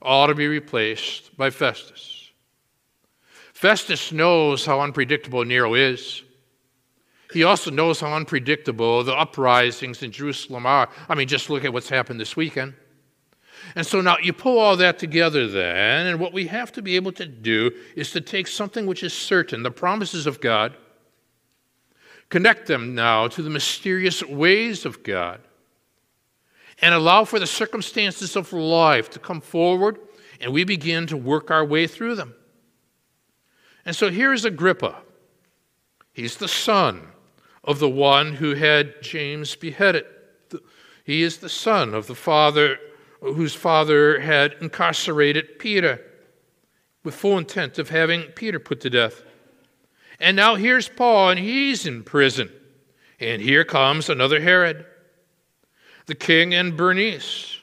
All 0.02 0.26
to 0.26 0.35
be 0.35 0.47
replaced 0.47 1.35
by 1.37 1.49
Festus. 1.49 2.30
Festus 3.54 4.12
knows 4.12 4.66
how 4.66 4.83
unpredictable 4.83 5.42
Nero 5.47 5.73
is. 5.73 6.23
He 7.33 7.42
also 7.42 7.71
knows 7.71 7.99
how 7.99 8.12
unpredictable 8.12 9.02
the 9.02 9.14
uprisings 9.14 10.02
in 10.02 10.12
Jerusalem 10.12 10.66
are. 10.66 10.90
I 11.09 11.14
mean, 11.14 11.26
just 11.26 11.49
look 11.49 11.64
at 11.64 11.73
what's 11.73 11.88
happened 11.88 12.21
this 12.21 12.37
weekend. 12.37 12.75
And 13.76 13.87
so 13.87 14.00
now 14.00 14.16
you 14.23 14.33
pull 14.33 14.59
all 14.59 14.78
that 14.78 14.99
together, 14.99 15.47
then, 15.47 16.06
and 16.06 16.18
what 16.18 16.33
we 16.33 16.47
have 16.47 16.73
to 16.73 16.83
be 16.83 16.97
able 16.97 17.12
to 17.12 17.26
do 17.26 17.71
is 17.95 18.11
to 18.12 18.23
take 18.23 18.49
something 18.49 18.87
which 18.87 19.02
is 19.02 19.12
certain, 19.12 19.62
the 19.62 19.71
promises 19.71 20.26
of 20.26 20.40
God, 20.40 20.75
connect 22.30 22.66
them 22.66 22.95
now 22.95 23.28
to 23.28 23.42
the 23.42 23.50
mysterious 23.50 24.23
ways 24.23 24.87
of 24.87 25.02
God, 25.02 25.42
and 26.80 26.95
allow 26.95 27.25
for 27.26 27.38
the 27.38 27.47
circumstances 27.47 28.35
of 28.35 28.50
life 28.54 29.11
to 29.11 29.18
come 29.18 29.42
forward, 29.42 29.99
and 30.40 30.54
we 30.54 30.64
begin 30.64 31.06
to 31.09 31.16
work 31.16 31.50
our 31.50 31.64
way 31.64 31.87
through 31.87 32.14
them. 32.14 32.35
And 33.85 33.95
so 33.95 34.11
here's 34.11 34.47
Agrippa. 34.47 35.02
He's 36.14 36.38
the 36.38 36.49
son 36.49 37.09
of 37.62 37.78
the 37.78 37.90
one 37.90 38.33
who 38.33 38.54
had 38.54 39.02
James 39.02 39.54
beheaded. 39.54 40.06
He 41.04 41.23
is 41.23 41.37
the 41.37 41.50
son 41.50 41.92
of 41.92 42.06
the 42.06 42.14
father 42.14 42.78
whose 43.35 43.54
father 43.54 44.21
had 44.21 44.56
incarcerated 44.61 45.59
Peter 45.59 46.00
with 47.04 47.14
full 47.14 47.38
intent 47.38 47.78
of 47.78 47.90
having 47.90 48.23
Peter 48.35 48.59
put 48.59 48.80
to 48.80 48.90
death. 48.90 49.23
And 50.18 50.37
now 50.37 50.54
here's 50.54 50.88
Paul, 50.88 51.30
and 51.30 51.40
he's 51.40 51.87
in 51.87 52.02
prison. 52.02 52.50
And 53.21 53.40
here 53.40 53.64
comes 53.64 54.09
another 54.09 54.40
Herod, 54.40 54.85
the 56.06 56.14
king 56.14 56.54
and 56.54 56.76
Bernice. 56.76 57.61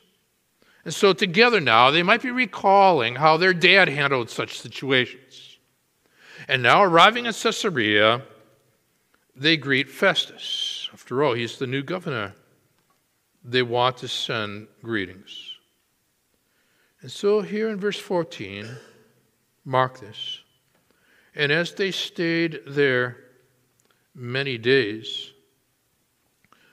And 0.86 0.94
so 0.94 1.14
together 1.14 1.60
now, 1.60 1.92
they 1.92 2.04
might 2.04 2.22
be 2.22 2.32
recalling 2.32 3.16
how 3.16 3.38
their 3.38 3.54
dad 3.54 3.88
handled 3.88 4.30
such 4.30 4.60
situations. 4.60 5.58
And 6.48 6.62
now 6.62 6.84
arriving 6.84 7.28
at 7.28 7.36
Caesarea, 7.36 8.22
they 9.36 9.58
greet 9.58 9.90
Festus. 9.90 10.90
After 10.94 11.24
all, 11.24 11.34
he's 11.34 11.58
the 11.58 11.68
new 11.68 11.84
governor. 11.84 12.36
They 13.44 13.62
want 13.62 13.98
to 13.98 14.08
send 14.08 14.68
greetings. 14.84 15.53
And 17.04 17.12
so, 17.12 17.42
here 17.42 17.70
in 17.70 17.82
verse 17.82 18.00
14, 18.00 18.66
mark 19.66 20.00
this. 20.00 20.40
And 21.36 21.52
as 21.52 21.74
they 21.74 21.92
stayed 21.92 22.62
there 22.66 23.18
many 24.16 24.58
days, 24.58 25.34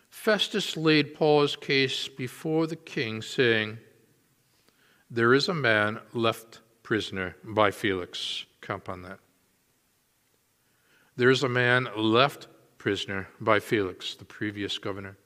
Festus 0.08 0.76
laid 0.76 1.16
Paul's 1.16 1.56
case 1.56 2.06
before 2.06 2.68
the 2.68 2.76
king, 2.76 3.22
saying, 3.22 3.78
There 5.10 5.34
is 5.34 5.48
a 5.48 5.54
man 5.54 5.98
left 6.12 6.60
prisoner 6.84 7.34
by 7.42 7.72
Felix. 7.72 8.44
Count 8.60 8.88
on 8.88 9.02
that. 9.02 9.18
There's 11.16 11.42
a 11.42 11.48
man 11.48 11.88
left 11.96 12.46
prisoner 12.78 13.26
by 13.40 13.58
Felix, 13.58 14.14
the 14.14 14.24
previous 14.24 14.78
governor. 14.78 15.16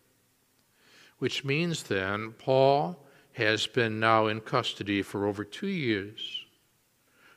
Which 1.19 1.45
means 1.45 1.83
then, 1.83 2.33
Paul 2.39 3.04
has 3.35 3.67
been 3.67 4.01
now 4.01 4.27
in 4.27 4.41
custody 4.41 5.03
for 5.03 5.27
over 5.27 5.45
two 5.45 5.69
years. 5.69 6.45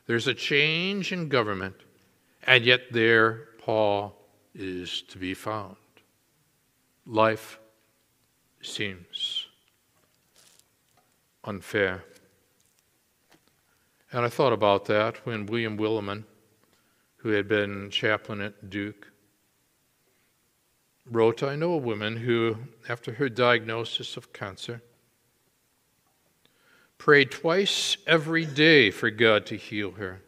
There's 0.05 0.27
a 0.27 0.33
change 0.33 1.11
in 1.11 1.29
government, 1.29 1.75
and 2.43 2.63
yet 2.63 2.81
there 2.91 3.49
Paul 3.59 4.15
is 4.55 5.01
to 5.03 5.17
be 5.17 5.33
found. 5.33 5.75
Life 7.05 7.59
seems 8.61 9.47
unfair. 11.43 12.03
And 14.11 14.25
I 14.25 14.29
thought 14.29 14.53
about 14.53 14.85
that 14.85 15.25
when 15.25 15.45
William 15.45 15.77
Willimon 15.77 16.23
who 17.17 17.29
had 17.29 17.47
been 17.47 17.89
chaplain 17.89 18.39
at 18.39 18.69
Duke, 18.69 19.11
wrote 21.09 21.43
I 21.43 21.55
know 21.55 21.73
a 21.73 21.77
woman 21.77 22.15
who, 22.15 22.57
after 22.87 23.13
her 23.13 23.27
diagnosis 23.27 24.15
of 24.15 24.31
cancer, 24.31 24.81
prayed 26.97 27.31
twice 27.31 27.97
every 28.05 28.45
day 28.45 28.91
for 28.91 29.09
God 29.09 29.45
to 29.47 29.55
heal 29.55 29.91
her. 29.91 30.21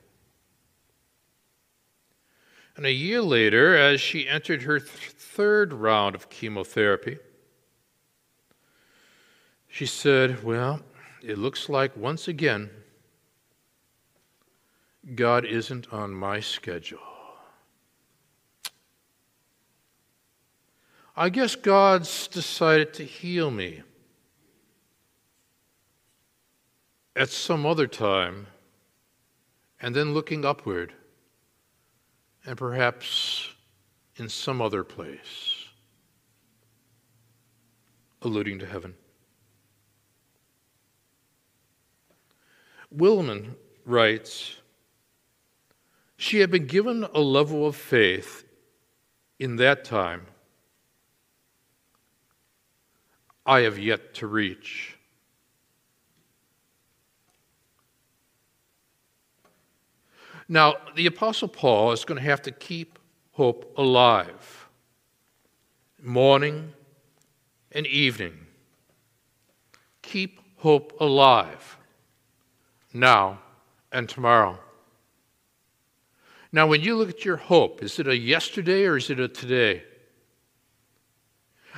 And 2.76 2.86
a 2.86 2.92
year 2.92 3.22
later, 3.22 3.76
as 3.76 4.00
she 4.00 4.28
entered 4.28 4.64
her 4.64 4.80
th- 4.80 4.90
third 4.90 5.74
round 5.74 6.16
of 6.16 6.30
chemotherapy, 6.30 7.18
she 9.68 9.86
said, 9.86 10.44
Well, 10.44 10.82
it 11.22 11.38
looks 11.38 11.68
like 11.68 11.98
once 11.98 12.28
again 12.28 12.70
God 15.16 15.46
isn't 15.46 15.92
on 15.92 16.14
my 16.14 16.40
schedule. 16.40 17.00
I 21.16 21.30
guess 21.30 21.56
God's 21.56 22.30
decided 22.30 22.94
to 22.94 23.04
heal 23.04 23.52
me. 23.52 23.84
At 27.16 27.30
some 27.30 27.66
other 27.66 27.88
time, 27.88 28.48
and 29.82 29.96
then 29.96 30.14
looking 30.14 30.46
upward, 30.46 30.94
and 32.46 32.58
perhaps 32.58 33.50
in 34.16 34.30
some 34.30 34.62
other 34.62 34.84
place, 34.84 35.66
alluding 38.22 38.60
to 38.60 38.66
heaven. 38.66 38.96
Willimon 42.96 43.56
writes, 43.86 44.58
she 46.18 46.40
had 46.40 46.52
been 46.52 46.68
given 46.68 47.06
a 47.14 47.22
level 47.22 47.66
of 47.66 47.76
faith 47.76 48.44
in 49.40 49.56
that 49.56 49.86
time 49.86 50.26
I 53.46 53.62
have 53.62 53.80
yet 53.80 54.14
to 54.16 54.28
reach. 54.28 54.99
Now, 60.52 60.78
the 60.96 61.06
Apostle 61.06 61.48
Paul 61.48 61.92
is 61.92 62.04
going 62.04 62.20
to 62.20 62.26
have 62.26 62.42
to 62.42 62.52
keep 62.52 62.98
hope 63.34 63.72
alive 63.78 64.68
morning 66.02 66.74
and 67.72 67.86
evening. 67.86 68.34
Keep 70.02 70.40
hope 70.58 71.00
alive 71.00 71.78
now 72.94 73.40
and 73.92 74.10
tomorrow. 74.10 74.58
Now, 76.52 76.66
when 76.66 76.82
you 76.82 76.96
look 76.96 77.10
at 77.10 77.24
your 77.24 77.38
hope, 77.38 77.84
is 77.84 78.00
it 78.00 78.08
a 78.08 78.18
yesterday 78.18 78.86
or 78.86 78.98
is 78.98 79.12
it 79.12 79.20
a 79.20 79.28
today? 79.28 79.84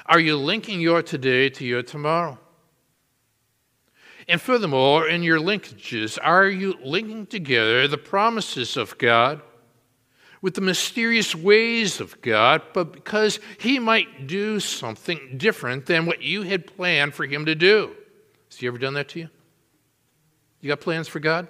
Are 0.06 0.20
you 0.20 0.38
linking 0.38 0.80
your 0.80 1.02
today 1.02 1.50
to 1.50 1.66
your 1.66 1.84
tomorrow? 1.84 2.40
And 4.32 4.40
furthermore, 4.40 5.10
in 5.10 5.24
your 5.24 5.40
linkages, 5.40 6.18
are 6.24 6.48
you 6.48 6.76
linking 6.82 7.26
together 7.26 7.86
the 7.86 7.98
promises 7.98 8.78
of 8.78 8.98
God 8.98 9.42
with 10.42 10.54
the 10.54 10.62
mysterious 10.62 11.36
ways 11.36 12.00
of 12.00 12.22
God, 12.22 12.62
but 12.74 12.94
because 12.94 13.42
He 13.60 13.78
might 13.78 14.28
do 14.28 14.62
something 14.62 15.36
different 15.36 15.86
than 15.86 16.06
what 16.06 16.22
you 16.22 16.44
had 16.44 16.66
planned 16.66 17.14
for 17.14 17.26
Him 17.26 17.46
to 17.46 17.56
do? 17.56 17.92
Has 18.50 18.58
He 18.58 18.68
ever 18.68 18.78
done 18.78 18.94
that 18.94 19.10
to 19.10 19.20
you? 19.20 19.30
You 20.62 20.70
got 20.70 20.80
plans 20.80 21.10
for 21.10 21.20
God? 21.20 21.50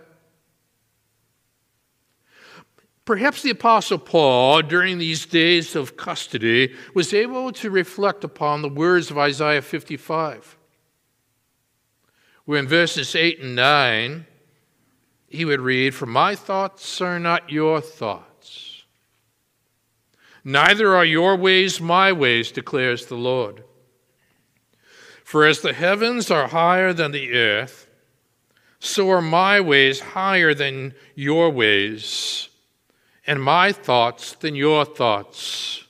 Perhaps 3.05 3.43
the 3.43 3.51
Apostle 3.51 3.99
Paul, 3.99 4.63
during 4.63 4.97
these 4.97 5.27
days 5.27 5.75
of 5.75 5.97
custody, 5.97 6.73
was 6.95 7.13
able 7.13 7.51
to 7.51 7.69
reflect 7.69 8.23
upon 8.23 8.63
the 8.63 8.69
words 8.69 9.11
of 9.11 9.19
Isaiah 9.19 9.61
55, 9.61 10.57
where 12.51 12.59
in 12.59 12.67
verses 12.67 13.15
8 13.15 13.39
and 13.39 13.55
9, 13.55 14.25
he 15.29 15.45
would 15.45 15.61
read, 15.61 15.95
For 15.95 16.05
my 16.05 16.35
thoughts 16.35 16.99
are 16.99 17.17
not 17.17 17.49
your 17.49 17.79
thoughts, 17.79 18.83
neither 20.43 20.93
are 20.93 21.05
your 21.05 21.37
ways 21.37 21.79
my 21.79 22.11
ways, 22.11 22.51
declares 22.51 23.05
the 23.05 23.15
Lord. 23.15 23.63
For 25.23 25.45
as 25.45 25.61
the 25.61 25.71
heavens 25.71 26.29
are 26.29 26.49
higher 26.49 26.91
than 26.91 27.13
the 27.13 27.31
earth, 27.31 27.87
so 28.79 29.09
are 29.11 29.21
my 29.21 29.61
ways 29.61 30.01
higher 30.01 30.53
than 30.53 30.93
your 31.15 31.49
ways 31.49 32.49
and 33.25 33.41
my 33.41 33.71
thoughts 33.71 34.33
than 34.33 34.55
your 34.55 34.83
thoughts. 34.83 35.85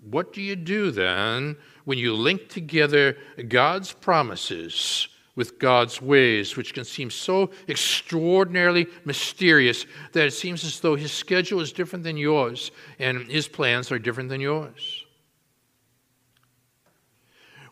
What 0.00 0.32
do 0.32 0.42
you 0.42 0.56
do 0.56 0.90
then 0.90 1.56
when 1.84 1.98
you 1.98 2.14
link 2.14 2.48
together 2.48 3.16
God's 3.48 3.92
promises 3.92 5.08
with 5.36 5.58
God's 5.58 6.00
ways, 6.00 6.56
which 6.56 6.74
can 6.74 6.84
seem 6.84 7.10
so 7.10 7.50
extraordinarily 7.68 8.86
mysterious 9.04 9.84
that 10.12 10.26
it 10.26 10.32
seems 10.32 10.64
as 10.64 10.80
though 10.80 10.94
His 10.94 11.12
schedule 11.12 11.60
is 11.60 11.72
different 11.72 12.04
than 12.04 12.16
yours 12.16 12.70
and 12.98 13.26
His 13.26 13.48
plans 13.48 13.90
are 13.90 13.98
different 13.98 14.28
than 14.28 14.40
yours? 14.40 15.04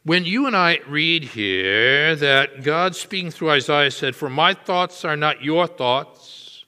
When 0.05 0.25
you 0.25 0.48
and 0.48 0.57
I 0.57 0.81
read 0.88 1.22
here 1.22 2.16
that 2.16 2.64
God 2.64 2.96
speaking 2.96 3.31
through 3.31 3.51
Isaiah 3.51 3.92
said, 3.92 4.16
For 4.16 4.29
my 4.29 4.53
thoughts 4.53 5.05
are 5.05 5.16
not 5.16 5.44
your 5.44 5.68
thoughts, 5.68 6.64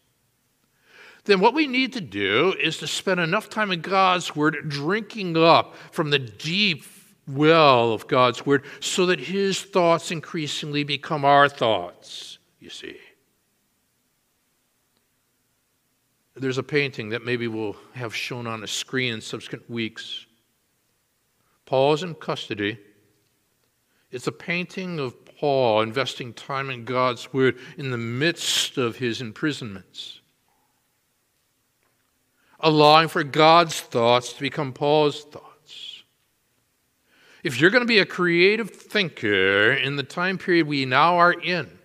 then 1.25 1.41
what 1.41 1.55
we 1.55 1.67
need 1.67 1.95
to 1.95 2.01
do 2.01 2.55
is 2.61 2.79
to 2.79 2.87
spend 2.87 3.19
enough 3.19 3.49
time 3.49 3.73
in 3.73 3.81
God's 3.81 4.37
Word 4.37 4.69
drinking 4.69 5.37
up 5.37 5.75
from 5.91 6.11
the 6.11 6.19
deep 6.21 6.85
well 7.27 7.93
of 7.93 8.07
God's 8.07 8.45
Word 8.45 8.65
so 8.81 9.07
that 9.07 9.21
His 9.21 9.61
thoughts 9.61 10.11
increasingly 10.11 10.85
become 10.85 11.25
our 11.25 11.49
thoughts, 11.49 12.39
you 12.61 12.71
see. 12.71 12.97
There's 16.37 16.59
a 16.59 16.65
painting 16.65 17.11
that 17.11 17.25
maybe 17.25 17.47
we'll 17.47 17.77
have 17.95 18.15
shown 18.15 18.47
on 18.47 18.65
a 18.65 18.67
screen 18.67 19.15
in 19.15 19.21
subsequent 19.21 19.71
weeks. 19.71 20.27
Paul's 21.65 22.03
in 22.03 22.15
custody. 22.15 22.79
It's 24.11 24.27
a 24.27 24.33
painting 24.33 24.99
of 24.99 25.25
Paul 25.25 25.83
investing 25.83 26.33
time 26.33 26.71
in 26.71 26.85
God's 26.85 27.33
Word 27.33 27.59
in 27.79 27.91
the 27.91 27.99
midst 27.99 28.79
of 28.79 28.97
his 28.97 29.21
imprisonments 29.21 30.21
allowing 32.65 33.09
for 33.09 33.23
God's 33.23 33.79
thoughts 33.79 34.33
to 34.33 34.41
become 34.41 34.73
Paul's 34.73 35.23
thoughts. 35.25 35.54
If 37.45 37.61
you're 37.61 37.71
going 37.71 37.83
to 37.83 37.87
be 37.87 37.99
a 37.99 38.07
creative 38.07 38.71
thinker 38.71 39.75
in 39.75 39.97
the 39.97 40.03
time 40.03 40.39
period 40.39 40.67
we 40.67 40.87
now 40.87 41.19
are 41.19 41.35
in, 41.35 41.79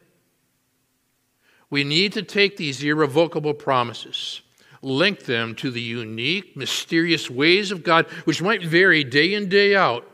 we 1.69 1.83
need 1.83 2.13
to 2.13 2.23
take 2.23 2.55
these 2.55 2.81
irrevocable 2.81 3.53
promises, 3.53 4.41
link 4.81 5.25
them 5.25 5.53
to 5.55 5.69
the 5.69 5.81
unique, 5.81 6.55
mysterious 6.55 7.29
ways 7.29 7.71
of 7.71 7.83
God, 7.83 8.05
which 8.23 8.41
might 8.41 8.65
vary 8.65 9.03
day 9.03 9.33
in, 9.33 9.49
day 9.49 9.75
out, 9.75 10.09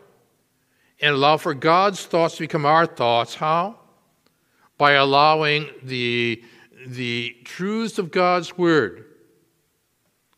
and 0.99 1.13
allow 1.13 1.37
for 1.37 1.53
God's 1.53 2.03
thoughts 2.03 2.37
to 2.37 2.43
become 2.43 2.65
our 2.65 2.87
thoughts. 2.87 3.35
How? 3.35 3.77
By 4.79 4.93
allowing 4.93 5.69
the, 5.83 6.43
the 6.87 7.35
truths 7.43 7.99
of 7.99 8.09
God's 8.09 8.57
Word 8.57 9.05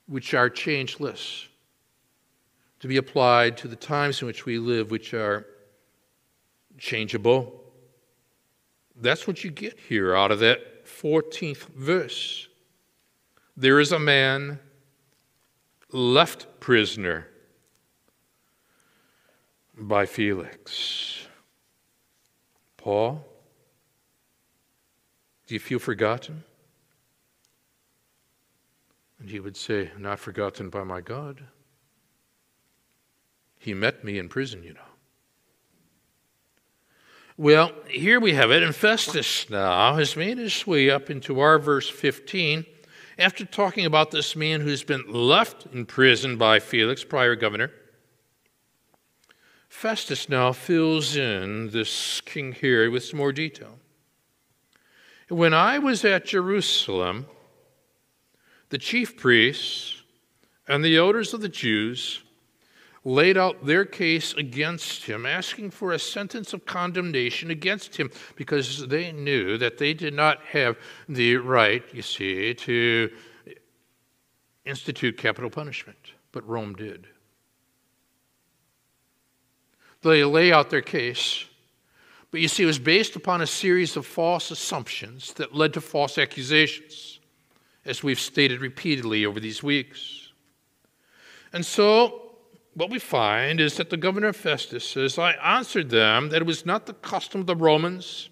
which 0.05 0.33
are 0.33 0.49
changeless, 0.49 1.46
to 2.79 2.87
be 2.87 2.97
applied 2.97 3.57
to 3.57 3.67
the 3.67 3.75
times 3.75 4.21
in 4.21 4.27
which 4.27 4.45
we 4.45 4.59
live, 4.59 4.91
which 4.91 5.13
are 5.13 5.45
changeable. 6.77 7.63
That's 8.95 9.27
what 9.27 9.43
you 9.43 9.51
get 9.51 9.79
here 9.79 10.15
out 10.15 10.31
of 10.31 10.39
that 10.39 10.85
14th 10.85 11.67
verse. 11.75 12.47
There 13.55 13.79
is 13.79 13.91
a 13.91 13.99
man 13.99 14.59
left 15.91 16.59
prisoner 16.59 17.27
by 19.77 20.05
Felix. 20.05 21.27
Paul, 22.77 23.25
do 25.47 25.55
you 25.55 25.59
feel 25.59 25.79
forgotten? 25.79 26.43
And 29.19 29.29
he 29.29 29.39
would 29.39 29.57
say, 29.57 29.91
Not 29.97 30.19
forgotten 30.19 30.69
by 30.69 30.83
my 30.83 31.01
God. 31.01 31.43
He 33.67 33.73
met 33.73 34.01
me 34.01 34.17
in 34.17 34.29
prison, 34.29 34.63
you 34.63 34.73
know. 34.75 34.79
Well, 37.35 37.73
here 37.89 38.17
we 38.17 38.31
have 38.31 38.49
it. 38.49 38.63
And 38.63 38.73
Festus 38.73 39.49
now 39.49 39.95
has 39.95 40.15
made 40.15 40.37
his 40.37 40.65
way 40.65 40.89
up 40.89 41.09
into 41.09 41.41
our 41.41 41.59
verse 41.59 41.89
15 41.89 42.65
after 43.19 43.43
talking 43.43 43.85
about 43.85 44.11
this 44.11 44.37
man 44.37 44.61
who's 44.61 44.85
been 44.85 45.03
left 45.11 45.65
in 45.73 45.85
prison 45.85 46.37
by 46.37 46.61
Felix, 46.61 47.03
prior 47.03 47.35
governor. 47.35 47.69
Festus 49.67 50.29
now 50.29 50.53
fills 50.53 51.17
in 51.17 51.69
this 51.71 52.21
King 52.21 52.53
Herod 52.53 52.93
with 52.93 53.03
some 53.03 53.17
more 53.17 53.33
detail. 53.33 53.79
When 55.27 55.53
I 55.53 55.77
was 55.77 56.05
at 56.05 56.23
Jerusalem, 56.23 57.25
the 58.69 58.77
chief 58.77 59.17
priests 59.17 60.03
and 60.69 60.85
the 60.85 60.95
elders 60.95 61.33
of 61.33 61.41
the 61.41 61.49
Jews 61.49 62.23
laid 63.07 63.37
out 63.37 63.65
their 63.65 63.85
case 63.85 64.33
against 64.33 65.05
him, 65.05 65.25
asking 65.25 65.71
for 65.71 65.93
a 65.93 65.99
sentence 65.99 66.51
of 66.51 66.65
condemnation 66.65 67.49
against 67.49 67.95
him 67.95 68.11
because 68.35 68.85
they 68.89 69.13
knew 69.13 69.57
that 69.57 69.77
they 69.77 69.93
did 69.93 70.13
not 70.13 70.41
have 70.43 70.77
the 71.07 71.37
right, 71.37 71.85
you 71.93 72.01
see, 72.01 72.53
to 72.53 73.09
institute 74.65 75.17
capital 75.17 75.49
punishment, 75.49 76.11
but 76.33 76.45
Rome 76.45 76.73
did. 76.75 77.07
They 80.01 80.25
lay 80.25 80.51
out 80.51 80.69
their 80.69 80.81
case, 80.81 81.45
but 82.29 82.41
you 82.41 82.49
see, 82.49 82.63
it 82.63 82.67
was 82.67 82.77
based 82.77 83.15
upon 83.15 83.41
a 83.41 83.47
series 83.47 83.95
of 83.95 84.05
false 84.05 84.51
assumptions 84.51 85.31
that 85.35 85.55
led 85.55 85.73
to 85.75 85.81
false 85.81 86.17
accusations 86.17 87.21
as 87.85 88.03
we've 88.03 88.19
stated 88.19 88.59
repeatedly 88.59 89.25
over 89.25 89.39
these 89.39 89.63
weeks. 89.63 90.33
And 91.53 91.65
so 91.65 92.26
what 92.77 92.91
we 92.91 92.99
find 92.99 93.59
is 93.59 93.75
that 93.77 93.89
the 93.89 93.97
governor 93.97 94.31
Festus 94.31 94.87
says, 94.87 95.17
I 95.17 95.31
answered 95.31 95.89
them 95.89 96.29
that 96.29 96.43
it 96.43 96.45
was 96.45 96.63
not 96.63 96.85
the 96.85 96.93
custom 96.93 97.41
of 97.41 97.47
the 97.47 97.55
Romans 97.55 98.29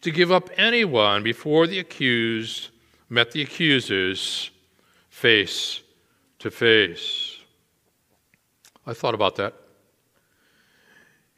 to 0.00 0.10
give 0.10 0.32
up 0.32 0.50
anyone 0.56 1.22
before 1.22 1.68
the 1.68 1.78
accused 1.78 2.70
met 3.08 3.30
the 3.30 3.42
accusers 3.42 4.50
face 5.08 5.82
to 6.40 6.50
face. 6.50 7.38
I 8.84 8.92
thought 8.92 9.14
about 9.14 9.36
that. 9.36 9.54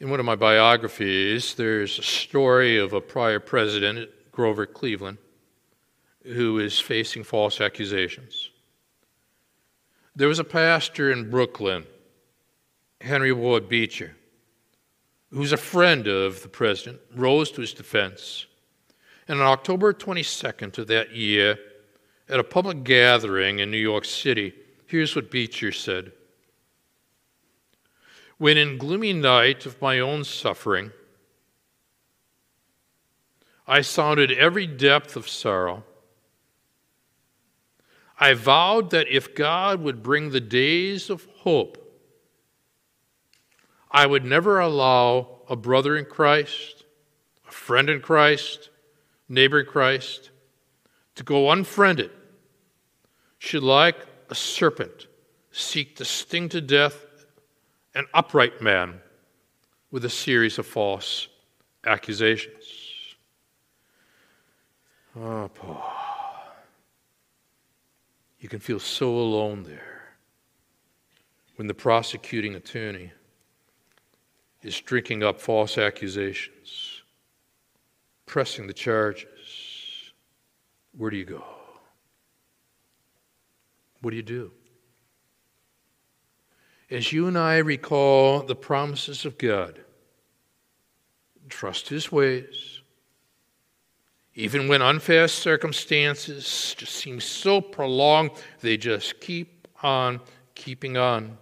In 0.00 0.08
one 0.08 0.18
of 0.18 0.24
my 0.24 0.36
biographies, 0.36 1.54
there's 1.54 1.98
a 1.98 2.02
story 2.02 2.78
of 2.78 2.94
a 2.94 3.00
prior 3.02 3.40
president, 3.40 4.08
Grover 4.32 4.64
Cleveland, 4.64 5.18
who 6.24 6.58
is 6.60 6.80
facing 6.80 7.24
false 7.24 7.60
accusations. 7.60 8.48
There 10.16 10.28
was 10.28 10.38
a 10.38 10.44
pastor 10.44 11.12
in 11.12 11.28
Brooklyn, 11.28 11.84
Henry 13.00 13.32
Ward 13.32 13.68
Beecher, 13.68 14.16
who's 15.30 15.52
a 15.52 15.56
friend 15.56 16.06
of 16.06 16.42
the 16.42 16.48
president, 16.48 17.00
rose 17.14 17.50
to 17.52 17.60
his 17.60 17.72
defense. 17.72 18.46
And 19.28 19.40
on 19.40 19.46
October 19.46 19.92
22nd 19.92 20.78
of 20.78 20.86
that 20.88 21.14
year, 21.14 21.58
at 22.28 22.40
a 22.40 22.44
public 22.44 22.84
gathering 22.84 23.60
in 23.60 23.70
New 23.70 23.78
York 23.78 24.04
City, 24.04 24.52
here's 24.86 25.14
what 25.14 25.30
Beecher 25.30 25.72
said 25.72 26.12
When 28.36 28.58
in 28.58 28.78
gloomy 28.78 29.12
night 29.12 29.64
of 29.64 29.80
my 29.80 30.00
own 30.00 30.24
suffering, 30.24 30.92
I 33.66 33.82
sounded 33.82 34.32
every 34.32 34.66
depth 34.66 35.14
of 35.14 35.28
sorrow. 35.28 35.84
I 38.18 38.32
vowed 38.32 38.90
that 38.90 39.08
if 39.08 39.34
God 39.34 39.80
would 39.82 40.02
bring 40.02 40.30
the 40.30 40.40
days 40.40 41.08
of 41.08 41.26
hope, 41.36 41.87
I 43.90 44.06
would 44.06 44.24
never 44.24 44.60
allow 44.60 45.42
a 45.48 45.56
brother 45.56 45.96
in 45.96 46.04
Christ, 46.04 46.84
a 47.48 47.52
friend 47.52 47.88
in 47.88 48.00
Christ, 48.00 48.70
neighbor 49.28 49.60
in 49.60 49.66
Christ 49.66 50.30
to 51.14 51.22
go 51.22 51.50
unfriended 51.50 52.10
should, 53.38 53.62
like 53.62 53.96
a 54.30 54.34
serpent, 54.34 55.06
seek 55.52 55.96
to 55.96 56.04
sting 56.04 56.48
to 56.50 56.60
death 56.60 57.04
an 57.94 58.06
upright 58.12 58.60
man 58.60 59.00
with 59.90 60.04
a 60.04 60.10
series 60.10 60.58
of 60.58 60.66
false 60.66 61.28
accusations. 61.84 62.64
Oh, 65.16 65.50
Paul. 65.52 65.94
You 68.40 68.48
can 68.48 68.60
feel 68.60 68.78
so 68.78 69.10
alone 69.16 69.64
there 69.64 70.14
when 71.56 71.66
the 71.66 71.74
prosecuting 71.74 72.54
attorney 72.54 73.10
is 74.62 74.80
drinking 74.80 75.22
up 75.22 75.40
false 75.40 75.78
accusations, 75.78 77.02
pressing 78.26 78.66
the 78.66 78.72
charges. 78.72 80.12
Where 80.96 81.10
do 81.10 81.16
you 81.16 81.24
go? 81.24 81.44
What 84.00 84.10
do 84.10 84.16
you 84.16 84.22
do? 84.22 84.52
As 86.90 87.12
you 87.12 87.26
and 87.26 87.36
I 87.36 87.58
recall 87.58 88.42
the 88.42 88.56
promises 88.56 89.24
of 89.24 89.36
God, 89.38 89.80
trust 91.48 91.88
His 91.88 92.10
ways. 92.10 92.80
Even 94.34 94.68
when 94.68 94.82
unfair 94.82 95.28
circumstances 95.28 96.74
just 96.78 96.94
seem 96.94 97.20
so 97.20 97.60
prolonged, 97.60 98.30
they 98.60 98.76
just 98.76 99.20
keep 99.20 99.68
on 99.82 100.20
keeping 100.54 100.96
on. 100.96 101.36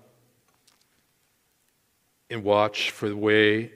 And 2.28 2.42
watch 2.42 2.90
for 2.90 3.08
the 3.08 3.16
way 3.16 3.70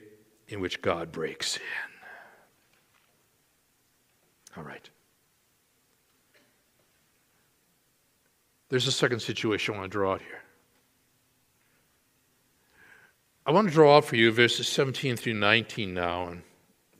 in 0.47 0.59
which 0.59 0.81
God 0.81 1.11
breaks 1.11 1.57
in. 1.57 1.63
All 4.57 4.63
right. 4.63 4.89
There's 8.69 8.87
a 8.87 8.91
second 8.91 9.21
situation 9.21 9.73
I 9.73 9.79
want 9.79 9.91
to 9.91 9.97
draw 9.97 10.13
out 10.13 10.21
here. 10.21 10.41
I 13.45 13.51
want 13.51 13.67
to 13.67 13.73
draw 13.73 13.97
out 13.97 14.05
for 14.05 14.15
you 14.15 14.31
verses 14.31 14.67
17 14.67 15.17
through 15.17 15.33
19 15.33 15.93
now 15.93 16.27
and 16.27 16.43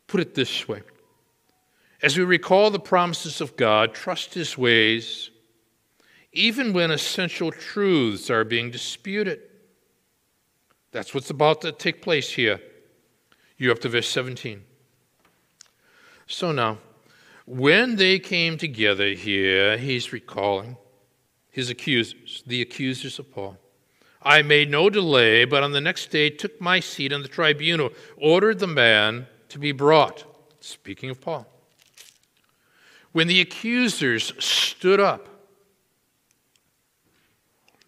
put 0.08 0.22
it 0.22 0.34
this 0.34 0.68
way. 0.68 0.82
As 2.02 2.18
we 2.18 2.24
recall 2.24 2.72
the 2.72 2.80
promises 2.80 3.42
of 3.42 3.56
God, 3.56 3.94
trust 3.94 4.34
his 4.34 4.58
ways, 4.58 5.30
even 6.34 6.74
when 6.74 6.90
essential 6.90 7.52
truths 7.52 8.30
are 8.30 8.44
being 8.44 8.72
disputed. 8.72 9.42
That's 10.92 11.14
what's 11.14 11.30
about 11.30 11.62
to 11.62 11.72
take 11.72 12.02
place 12.02 12.32
here. 12.32 12.60
You 13.58 13.72
up 13.72 13.80
to 13.80 13.90
verse 13.90 14.10
17. 14.10 14.64
So 16.28 16.52
now, 16.52 16.80
when 17.46 17.96
they 17.96 18.20
came 18.20 18.58
together 18.58 19.10
here, 19.10 19.78
he's 19.78 20.14
recalling 20.14 20.78
his 21.50 21.70
accusers, 21.70 22.44
the 22.48 22.62
accusers 22.62 23.20
of 23.20 23.32
Paul. 23.32 23.58
I 24.24 24.42
made 24.42 24.70
no 24.70 24.90
delay, 24.90 25.46
but 25.46 25.64
on 25.64 25.72
the 25.72 25.82
next 25.82 26.12
day 26.12 26.30
took 26.30 26.62
my 26.62 26.80
seat 26.80 27.12
on 27.12 27.22
the 27.22 27.28
tribunal, 27.28 27.90
ordered 28.18 28.60
the 28.60 28.68
man 28.68 29.28
to 29.50 29.60
be 29.60 29.72
brought. 29.72 30.26
Speaking 30.60 31.10
of 31.10 31.20
Paul. 31.20 31.48
When 33.12 33.28
the 33.28 33.42
accusers 33.42 34.34
stood 34.44 35.00
up, 35.00 35.28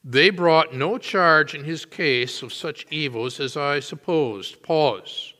they 0.04 0.30
brought 0.30 0.74
no 0.74 0.98
charge 0.98 1.56
in 1.56 1.63
his 1.63 1.86
case 1.86 2.42
of 2.42 2.52
such 2.52 2.86
evils 2.92 3.39
as 3.39 3.56
I 3.56 3.80
supposed. 3.80 4.62
Pause. 4.62 5.34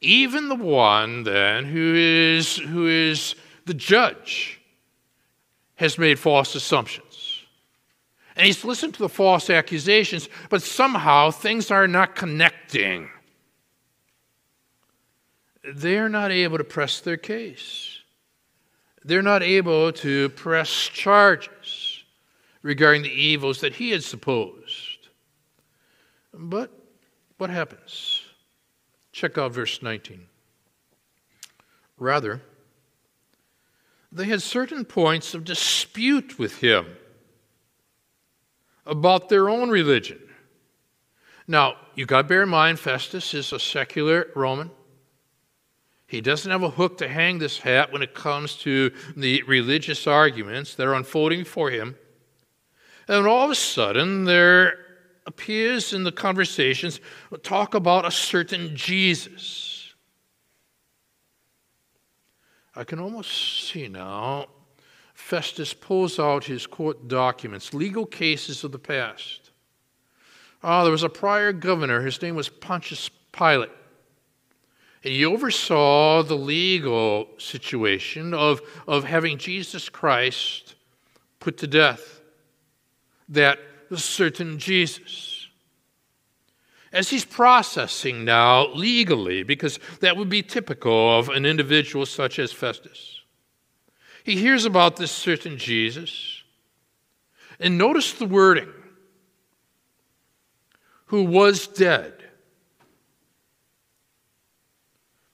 Even 0.00 0.48
the 0.48 0.54
one, 0.54 1.24
then, 1.24 1.64
who 1.64 1.94
is, 1.96 2.56
who 2.56 2.86
is 2.86 3.34
the 3.64 3.74
judge 3.74 4.60
has 5.76 5.98
made 5.98 6.18
false 6.18 6.54
assumptions. 6.54 7.42
And 8.36 8.46
he's 8.46 8.64
listened 8.64 8.94
to 8.94 9.00
the 9.00 9.08
false 9.08 9.50
accusations, 9.50 10.28
but 10.50 10.62
somehow 10.62 11.30
things 11.30 11.70
are 11.70 11.88
not 11.88 12.14
connecting. 12.14 13.08
They're 15.74 16.08
not 16.08 16.30
able 16.30 16.58
to 16.58 16.64
press 16.64 17.00
their 17.00 17.16
case. 17.16 17.98
They're 19.04 19.22
not 19.22 19.42
able 19.42 19.92
to 19.92 20.28
press 20.30 20.70
charges 20.70 21.83
regarding 22.64 23.02
the 23.02 23.10
evils 23.10 23.60
that 23.60 23.74
he 23.74 23.90
had 23.90 24.02
supposed. 24.02 25.08
But 26.32 26.72
what 27.36 27.50
happens? 27.50 28.22
Check 29.12 29.36
out 29.38 29.52
verse 29.52 29.82
19. 29.82 30.26
Rather, 31.98 32.40
they 34.10 34.24
had 34.24 34.42
certain 34.42 34.84
points 34.84 35.34
of 35.34 35.44
dispute 35.44 36.38
with 36.38 36.56
him 36.58 36.86
about 38.86 39.28
their 39.28 39.48
own 39.50 39.68
religion. 39.68 40.20
Now, 41.46 41.76
you 41.94 42.06
got 42.06 42.22
to 42.22 42.28
bear 42.28 42.42
in 42.44 42.48
mind, 42.48 42.80
Festus 42.80 43.34
is 43.34 43.52
a 43.52 43.60
secular 43.60 44.28
Roman. 44.34 44.70
He 46.06 46.22
doesn't 46.22 46.50
have 46.50 46.62
a 46.62 46.70
hook 46.70 46.96
to 46.98 47.08
hang 47.08 47.38
this 47.38 47.58
hat 47.58 47.92
when 47.92 48.00
it 48.02 48.14
comes 48.14 48.56
to 48.58 48.90
the 49.16 49.42
religious 49.42 50.06
arguments 50.06 50.74
that 50.76 50.86
are 50.86 50.94
unfolding 50.94 51.40
before 51.40 51.70
him. 51.70 51.96
And 53.08 53.26
all 53.26 53.44
of 53.44 53.50
a 53.50 53.54
sudden, 53.54 54.24
there 54.24 54.78
appears 55.26 55.92
in 55.92 56.04
the 56.04 56.12
conversations 56.12 57.00
talk 57.42 57.74
about 57.74 58.06
a 58.06 58.10
certain 58.10 58.76
Jesus. 58.76 59.94
I 62.76 62.84
can 62.84 62.98
almost 62.98 63.68
see 63.68 63.88
now 63.88 64.46
Festus 65.14 65.72
pulls 65.72 66.18
out 66.18 66.44
his 66.44 66.66
court 66.66 67.08
documents, 67.08 67.72
legal 67.72 68.04
cases 68.04 68.64
of 68.64 68.72
the 68.72 68.78
past. 68.78 69.52
Ah, 70.62 70.82
there 70.82 70.92
was 70.92 71.02
a 71.02 71.08
prior 71.08 71.52
governor, 71.52 72.00
his 72.00 72.20
name 72.20 72.34
was 72.34 72.48
Pontius 72.48 73.08
Pilate. 73.32 73.70
And 75.04 75.12
he 75.12 75.24
oversaw 75.24 76.22
the 76.22 76.34
legal 76.34 77.28
situation 77.38 78.34
of, 78.34 78.60
of 78.88 79.04
having 79.04 79.38
Jesus 79.38 79.88
Christ 79.88 80.74
put 81.40 81.58
to 81.58 81.66
death. 81.66 82.13
That 83.28 83.58
certain 83.94 84.58
Jesus 84.58 85.44
as 86.94 87.10
he's 87.10 87.24
processing 87.24 88.24
now 88.24 88.68
legally, 88.68 89.42
because 89.42 89.80
that 89.98 90.16
would 90.16 90.28
be 90.28 90.42
typical 90.42 91.18
of 91.18 91.28
an 91.28 91.44
individual 91.44 92.06
such 92.06 92.38
as 92.38 92.52
Festus. 92.52 93.20
He 94.22 94.36
hears 94.36 94.64
about 94.64 94.96
this 94.96 95.10
certain 95.10 95.58
Jesus, 95.58 96.44
and 97.58 97.76
notice 97.76 98.12
the 98.12 98.26
wording 98.26 98.72
who 101.06 101.24
was 101.24 101.66
dead. 101.66 102.14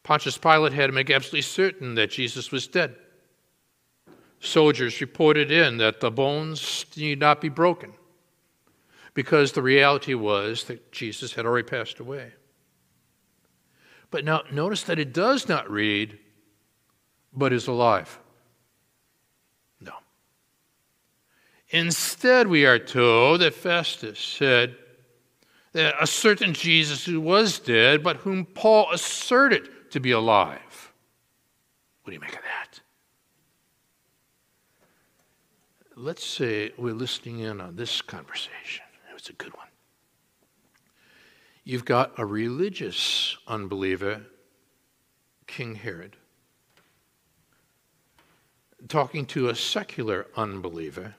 Pontius 0.03 0.39
Pilate 0.39 0.73
had 0.73 0.87
to 0.87 0.93
make 0.93 1.11
absolutely 1.11 1.43
certain 1.43 1.95
that 1.95 2.11
Jesus 2.11 2.51
was 2.51 2.67
dead. 2.67 2.97
Soldiers 4.41 5.03
reported 5.03 5.53
in 5.53 5.77
that 5.77 6.01
the 6.01 6.11
bones 6.11 6.87
need 6.97 7.21
not 7.21 7.43
be 7.43 7.51
broken 7.51 7.93
because 9.13 9.53
the 9.53 9.63
reality 9.63 10.15
was 10.15 10.65
that 10.65 10.91
Jesus 10.93 11.35
had 11.35 11.45
already 11.45 11.69
passed 11.69 12.01
away. 12.01 12.33
But 14.11 14.25
now 14.25 14.43
notice 14.51 14.83
that 14.85 14.99
it 14.99 15.13
does 15.13 15.47
not 15.49 15.71
read, 15.71 16.19
but 17.35 17.53
is 17.53 17.67
alive. 17.67 18.19
No. 19.81 19.93
Instead, 21.69 22.47
we 22.47 22.65
are 22.65 22.79
told 22.79 23.43
that 23.43 23.55
Festus 23.55 24.19
said 24.19 24.75
that 25.73 25.95
a 26.01 26.07
certain 26.07 26.55
Jesus 26.55 27.05
who 27.05 27.21
was 27.21 27.59
dead, 27.59 28.03
but 28.03 28.17
whom 28.17 28.47
Paul 28.47 28.91
asserted 28.91 29.69
to 29.91 30.01
be 30.01 30.11
alive. 30.11 30.93
What 32.03 32.11
do 32.11 32.15
you 32.15 32.21
make 32.21 32.35
of 32.35 32.43
that? 32.43 32.80
Let's 36.03 36.25
say 36.25 36.73
we're 36.79 36.95
listening 36.95 37.41
in 37.41 37.61
on 37.61 37.77
this 37.77 38.01
conversation. 38.01 38.87
It 39.11 39.13
was 39.13 39.29
a 39.29 39.35
good 39.35 39.55
one. 39.55 39.67
You've 41.63 41.85
got 41.85 42.19
a 42.19 42.25
religious 42.25 43.37
unbeliever, 43.47 44.23
King 45.47 45.75
Herod, 45.75 46.17
talking 48.89 49.27
to 49.27 49.51
a 49.51 49.55
secular 49.55 50.27
unbeliever, 50.39 51.17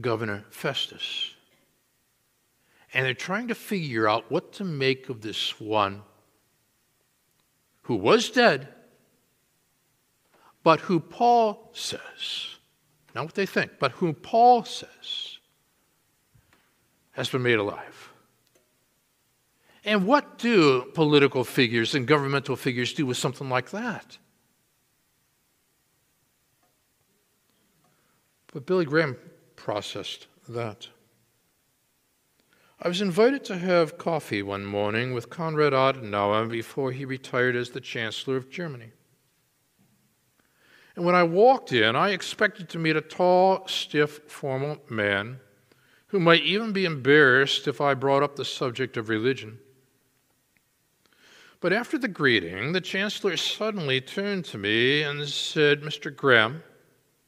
Governor 0.00 0.44
Festus. 0.50 1.34
And 2.94 3.04
they're 3.04 3.12
trying 3.12 3.48
to 3.48 3.56
figure 3.56 4.08
out 4.08 4.30
what 4.30 4.52
to 4.52 4.64
make 4.64 5.08
of 5.08 5.20
this 5.20 5.58
one 5.58 6.02
who 7.82 7.96
was 7.96 8.30
dead, 8.30 8.68
but 10.62 10.78
who 10.82 11.00
Paul 11.00 11.72
says, 11.74 12.55
not 13.16 13.24
what 13.24 13.34
they 13.34 13.46
think, 13.46 13.72
but 13.78 13.92
whom 13.92 14.14
Paul 14.14 14.62
says 14.64 15.38
has 17.12 17.30
been 17.30 17.42
made 17.42 17.58
alive. 17.58 18.12
And 19.84 20.06
what 20.06 20.38
do 20.38 20.90
political 20.94 21.42
figures 21.42 21.94
and 21.94 22.06
governmental 22.06 22.56
figures 22.56 22.92
do 22.92 23.06
with 23.06 23.16
something 23.16 23.48
like 23.48 23.70
that? 23.70 24.18
But 28.52 28.66
Billy 28.66 28.84
Graham 28.84 29.16
processed 29.54 30.26
that. 30.48 30.88
I 32.82 32.88
was 32.88 33.00
invited 33.00 33.44
to 33.46 33.56
have 33.56 33.96
coffee 33.96 34.42
one 34.42 34.66
morning 34.66 35.14
with 35.14 35.30
Konrad 35.30 35.72
Adenauer 35.72 36.50
before 36.50 36.92
he 36.92 37.06
retired 37.06 37.56
as 37.56 37.70
the 37.70 37.80
Chancellor 37.80 38.36
of 38.36 38.50
Germany. 38.50 38.92
And 40.96 41.04
when 41.04 41.14
I 41.14 41.22
walked 41.22 41.72
in, 41.72 41.94
I 41.94 42.10
expected 42.10 42.70
to 42.70 42.78
meet 42.78 42.96
a 42.96 43.02
tall, 43.02 43.68
stiff, 43.68 44.20
formal 44.28 44.78
man 44.88 45.38
who 46.08 46.18
might 46.18 46.42
even 46.42 46.72
be 46.72 46.86
embarrassed 46.86 47.68
if 47.68 47.80
I 47.80 47.92
brought 47.92 48.22
up 48.22 48.36
the 48.36 48.44
subject 48.44 48.96
of 48.96 49.10
religion. 49.10 49.58
But 51.60 51.72
after 51.72 51.98
the 51.98 52.08
greeting, 52.08 52.72
the 52.72 52.80
chancellor 52.80 53.36
suddenly 53.36 54.00
turned 54.00 54.46
to 54.46 54.58
me 54.58 55.02
and 55.02 55.28
said, 55.28 55.82
Mr. 55.82 56.14
Graham, 56.14 56.62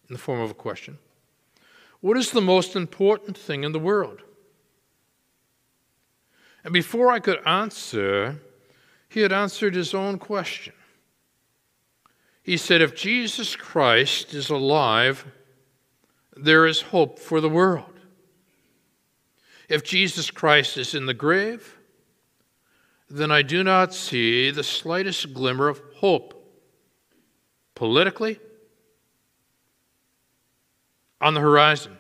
in 0.09 0.15
the 0.15 0.19
form 0.19 0.41
of 0.41 0.51
a 0.51 0.55
question, 0.55 0.99
what 2.01 2.17
is 2.17 2.31
the 2.31 2.41
most 2.41 2.77
important 2.77 3.37
thing 3.37 3.65
in 3.65 3.73
the 3.73 3.79
world? 3.79 4.23
And 6.65 6.73
before 6.73 7.11
I 7.11 7.19
could 7.19 7.45
answer, 7.47 8.41
he 9.09 9.21
had 9.21 9.33
answered 9.33 9.75
his 9.75 9.93
own 9.93 10.19
question. 10.19 10.75
He 12.49 12.57
said, 12.57 12.81
If 12.81 12.95
Jesus 12.95 13.55
Christ 13.57 14.33
is 14.33 14.49
alive, 14.49 15.27
there 16.35 16.67
is 16.67 16.81
hope 16.81 17.19
for 17.19 17.43
the 17.43 17.49
world. 17.51 18.01
If 19.69 19.85
Jesus 19.85 20.31
Christ 20.31 20.79
is 20.79 20.95
in 20.95 21.05
the 21.05 21.13
grave, 21.13 21.77
then 23.11 23.31
I 23.31 23.43
do 23.43 23.63
not 23.63 23.93
see 23.93 24.51
the 24.51 24.65
slightest 24.65 25.35
glimmer 25.35 25.69
of 25.69 25.83
hope 25.97 26.43
politically 27.75 28.41
on 31.21 31.35
the 31.35 31.41
horizon. 31.41 31.99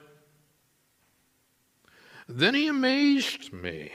Then 2.26 2.54
he 2.54 2.68
amazed 2.68 3.52
me 3.52 3.92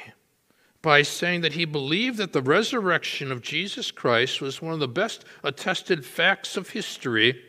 by 0.83 1.01
saying 1.01 1.41
that 1.41 1.53
he 1.53 1.63
believed 1.63 2.17
that 2.17 2.33
the 2.33 2.41
resurrection 2.41 3.31
of 3.31 3.41
Jesus 3.41 3.89
Christ 3.89 4.41
was 4.41 4.61
one 4.61 4.73
of 4.73 4.81
the 4.81 4.87
best 4.87 5.23
attested 5.41 6.05
facts 6.05 6.57
of 6.57 6.71
history. 6.71 7.41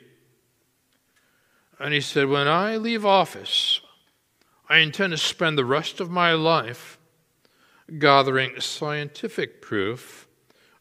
And 1.80 1.92
he 1.92 2.00
said, 2.00 2.28
When 2.28 2.46
I 2.46 2.76
leave 2.76 3.04
office, 3.04 3.80
I 4.68 4.78
intend 4.78 5.10
to 5.10 5.18
spend 5.18 5.58
the 5.58 5.64
rest 5.64 6.00
of 6.00 6.10
my 6.10 6.32
life 6.32 6.96
gathering 7.98 8.60
scientific 8.60 9.60
proof 9.60 10.28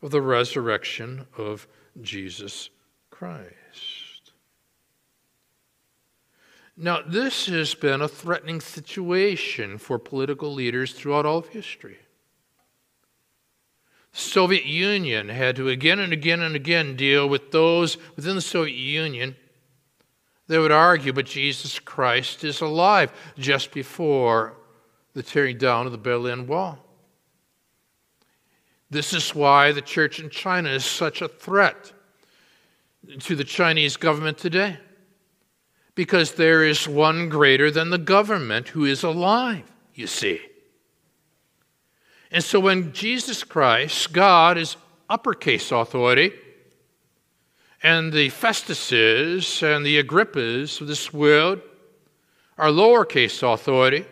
of 0.04 0.12
the 0.12 0.22
resurrection 0.22 1.26
of 1.36 1.68
Jesus 2.02 2.70
Christ. 3.10 4.32
Now, 6.78 7.02
this 7.02 7.48
has 7.48 7.74
been 7.74 8.02
a 8.02 8.08
threatening 8.08 8.62
situation 8.62 9.80
for 9.80 9.98
political 9.98 10.54
leaders 10.54 10.94
throughout 10.94 11.26
all 11.26 11.40
of 11.40 11.48
history. 11.48 11.98
Soviet 14.14 14.66
Union 14.66 15.28
had 15.28 15.56
to 15.56 15.68
again 15.70 16.00
and 16.00 16.14
again 16.14 16.42
and 16.42 16.56
again 16.56 16.96
deal 16.96 17.28
with 17.28 17.52
those 17.52 17.98
within 18.16 18.36
the 18.36 18.42
Soviet 18.42 18.76
Union 18.76 19.36
that 20.48 20.60
would 20.60 20.72
argue, 20.72 21.12
but 21.12 21.26
Jesus 21.26 21.80
Christ 21.80 22.44
is 22.44 22.62
alive 22.62 23.12
just 23.38 23.72
before 23.72 24.54
the 25.14 25.24
tearing 25.24 25.58
down 25.58 25.88
of 25.88 25.92
the 25.92 25.98
Berlin 25.98 26.46
Wall. 26.46 26.78
This 28.92 29.14
is 29.14 29.34
why 29.34 29.72
the 29.72 29.82
church 29.82 30.20
in 30.20 30.30
China 30.30 30.70
is 30.70 30.86
such 30.86 31.24
a 31.24 31.28
threat 31.28 31.92
to 33.22 33.36
the 33.36 33.44
Chinese 33.44 33.98
government 33.98 34.38
today. 34.38 34.78
Because 35.96 36.34
there 36.34 36.64
is 36.64 36.88
one 36.88 37.30
greater 37.30 37.72
than 37.72 37.90
the 37.90 37.98
government 37.98 38.70
who 38.70 38.86
is 38.86 39.04
alive, 39.04 39.64
you 39.96 40.06
see. 40.06 40.40
And 42.34 42.44
so 42.44 42.60
when 42.60 42.94
Jesus 42.94 43.44
Christ, 43.44 44.12
God, 44.12 44.58
is 44.58 44.76
uppercase 45.08 45.72
authority, 45.72 46.34
and 47.84 48.12
the 48.12 48.30
Festuses 48.30 49.62
and 49.62 49.86
the 49.86 50.02
Agrippas 50.02 50.82
of 50.82 50.88
this 50.88 51.14
world 51.14 51.62
are 52.58 52.70
lowercase 52.70 53.44
authority, 53.44 54.06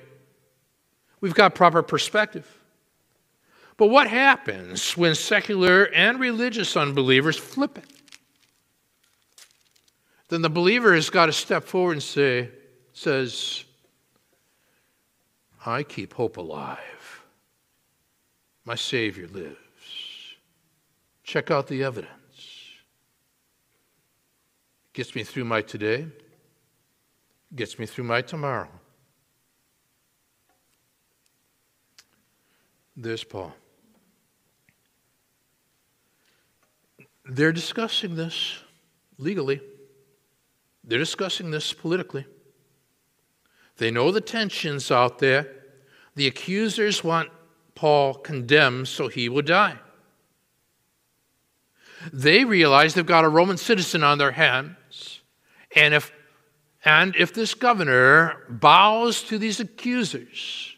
we've 1.19 1.34
got 1.34 1.55
proper 1.55 1.81
perspective. 1.81 2.47
But 3.77 3.88
what 3.88 4.07
happens 4.07 4.95
when 4.95 5.15
secular 5.15 5.86
and 5.86 6.19
religious 6.19 6.77
unbelievers 6.77 7.38
flip 7.38 7.79
it? 7.79 7.89
Then 10.27 10.43
the 10.43 10.49
believer 10.49 10.93
has 10.93 11.10
got 11.10 11.25
to 11.25 11.34
step 11.34 11.63
forward 11.63 11.93
and 11.93 12.03
say, 12.03 12.49
says, 12.93 13.65
I 15.65 15.81
keep 15.81 16.13
hope 16.13 16.38
alive. 16.38 17.00
My 18.65 18.76
Savior 18.76 19.28
lives. 19.28 19.58
Check 21.24 21.50
out 21.50 21.67
the 21.67 21.84
evidence. 21.84 22.12
It 24.86 24.93
gets 24.93 25.15
me 25.15 25.24
through 25.24 25.45
my 25.45 25.62
today, 25.62 26.02
it 26.02 27.56
gets 27.56 27.80
me 27.80 27.86
through 27.86 28.04
my 28.04 28.21
tomorrow. 28.21 28.69
There's 32.95 33.24
Paul. 33.24 33.54
They're 37.26 37.54
discussing 37.54 38.15
this 38.15 38.58
legally, 39.17 39.62
they're 40.84 41.00
discussing 41.00 41.52
this 41.52 41.74
politically. 41.74 42.26
They 43.78 43.89
know 43.89 44.12
the 44.12 44.21
tensions 44.21 44.91
out 44.91 45.19
there. 45.19 45.47
The 46.15 46.28
accusers 46.28 47.04
want 47.04 47.30
Paul 47.81 48.13
condemns 48.13 48.89
so 48.89 49.07
he 49.07 49.27
would 49.27 49.47
die. 49.47 49.75
They 52.13 52.45
realize 52.45 52.93
they've 52.93 53.03
got 53.03 53.25
a 53.25 53.27
Roman 53.27 53.57
citizen 53.57 54.03
on 54.03 54.19
their 54.19 54.33
hands, 54.33 55.21
and 55.75 55.95
if 55.95 56.11
and 56.85 57.15
if 57.15 57.33
this 57.33 57.55
governor 57.55 58.37
bows 58.49 59.23
to 59.23 59.39
these 59.39 59.59
accusers, 59.59 60.75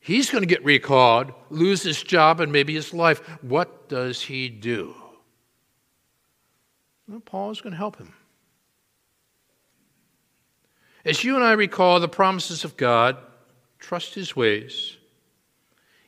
he's 0.00 0.28
going 0.28 0.42
to 0.42 0.48
get 0.48 0.64
recalled, 0.64 1.30
lose 1.50 1.84
his 1.84 2.02
job, 2.02 2.40
and 2.40 2.50
maybe 2.50 2.74
his 2.74 2.92
life. 2.92 3.20
What 3.40 3.88
does 3.88 4.20
he 4.22 4.48
do? 4.48 4.92
Well, 7.06 7.20
Paul 7.20 7.52
is 7.52 7.60
going 7.60 7.74
to 7.74 7.78
help 7.78 7.98
him. 7.98 8.12
As 11.04 11.22
you 11.22 11.36
and 11.36 11.44
I 11.44 11.52
recall 11.52 12.00
the 12.00 12.08
promises 12.08 12.64
of 12.64 12.76
God, 12.76 13.18
trust 13.78 14.16
his 14.16 14.34
ways. 14.34 14.96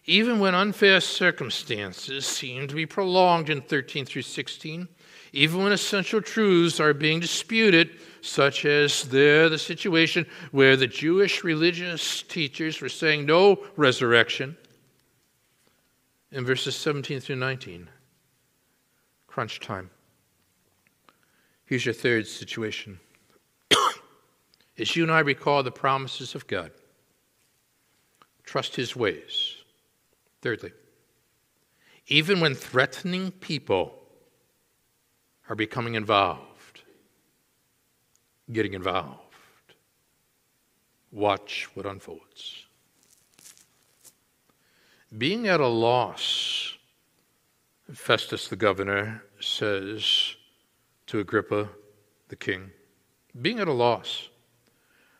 Even 0.06 0.38
when 0.38 0.54
unfair 0.54 1.00
circumstances 1.00 2.24
seem 2.24 2.68
to 2.68 2.74
be 2.74 2.86
prolonged 2.86 3.50
in 3.50 3.60
13 3.60 4.04
through 4.04 4.22
16, 4.22 4.88
even 5.32 5.62
when 5.62 5.72
essential 5.72 6.22
truths 6.22 6.78
are 6.78 6.94
being 6.94 7.18
disputed, 7.18 7.90
such 8.20 8.64
as 8.64 9.04
there 9.04 9.48
the 9.48 9.58
situation 9.58 10.24
where 10.52 10.76
the 10.76 10.86
Jewish 10.86 11.42
religious 11.42 12.22
teachers 12.22 12.80
were 12.80 12.88
saying 12.88 13.26
no 13.26 13.64
resurrection. 13.76 14.56
In 16.30 16.44
verses 16.44 16.76
17 16.76 17.20
through 17.20 17.36
19, 17.36 17.88
crunch 19.26 19.60
time. 19.60 19.90
Here's 21.64 21.84
your 21.84 21.94
third 21.94 22.26
situation. 22.26 23.00
As 24.78 24.94
you 24.94 25.02
and 25.02 25.12
I 25.12 25.20
recall 25.20 25.62
the 25.62 25.72
promises 25.72 26.34
of 26.34 26.46
God, 26.46 26.70
trust 28.44 28.76
His 28.76 28.94
ways. 28.94 29.55
Thirdly, 30.46 30.70
even 32.06 32.38
when 32.38 32.54
threatening 32.54 33.32
people 33.32 33.98
are 35.48 35.56
becoming 35.56 35.96
involved, 35.96 36.82
getting 38.52 38.72
involved, 38.72 39.18
watch 41.10 41.68
what 41.74 41.84
unfolds. 41.84 42.66
Being 45.18 45.48
at 45.48 45.58
a 45.58 45.66
loss, 45.66 46.76
Festus 47.92 48.46
the 48.46 48.54
governor 48.54 49.24
says 49.40 50.36
to 51.08 51.18
Agrippa 51.18 51.70
the 52.28 52.36
king, 52.36 52.70
being 53.42 53.58
at 53.58 53.66
a 53.66 53.72
loss 53.72 54.28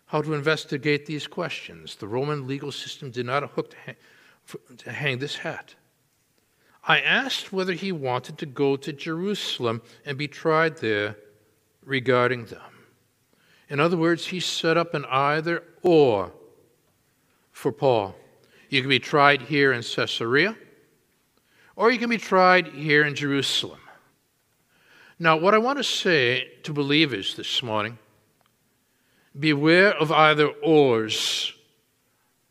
how 0.07 0.23
to 0.23 0.35
investigate 0.35 1.05
these 1.05 1.27
questions. 1.27 1.97
The 1.97 2.07
Roman 2.07 2.47
legal 2.47 2.71
system 2.71 3.11
did 3.11 3.27
not 3.27 3.43
hang, 4.47 4.77
to 4.79 4.93
hang 4.93 5.19
this 5.19 5.37
hat. 5.37 5.75
I 6.85 7.01
asked 7.01 7.53
whether 7.53 7.73
he 7.73 7.91
wanted 7.91 8.39
to 8.39 8.47
go 8.47 8.77
to 8.77 8.93
Jerusalem 8.93 9.83
and 10.05 10.17
be 10.17 10.29
tried 10.29 10.79
there 10.79 11.17
regarding 11.85 12.47
them. 12.47 12.61
In 13.69 13.81
other 13.81 13.97
words, 13.97 14.27
he 14.27 14.39
set 14.39 14.77
up 14.77 14.95
an 14.95 15.05
either 15.07 15.65
or 15.83 16.33
for 17.51 17.73
Paul. 17.73 18.15
You 18.69 18.81
can 18.81 18.89
be 18.89 19.01
tried 19.01 19.43
here 19.43 19.73
in 19.73 19.83
Caesarea, 19.83 20.57
or 21.75 21.91
you 21.91 21.99
can 21.99 22.11
be 22.11 22.19
tried 22.19 22.69
here 22.69 23.05
in 23.05 23.15
Jerusalem. 23.15 23.81
Now, 25.19 25.37
what 25.37 25.55
I 25.55 25.59
want 25.59 25.79
to 25.79 25.85
say 25.85 26.49
to 26.65 26.73
believers 26.73 27.35
this 27.35 27.63
morning 27.63 27.99
beware 29.39 29.95
of 29.95 30.13
either 30.13 30.49
ors 30.63 31.53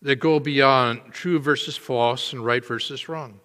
that 0.01 0.17
go 0.17 0.39
beyond 0.39 1.01
true 1.11 1.39
versus 1.39 1.77
false 1.77 2.33
and 2.33 2.45
right 2.45 2.63
versus 2.63 3.09
wrong. 3.09 3.39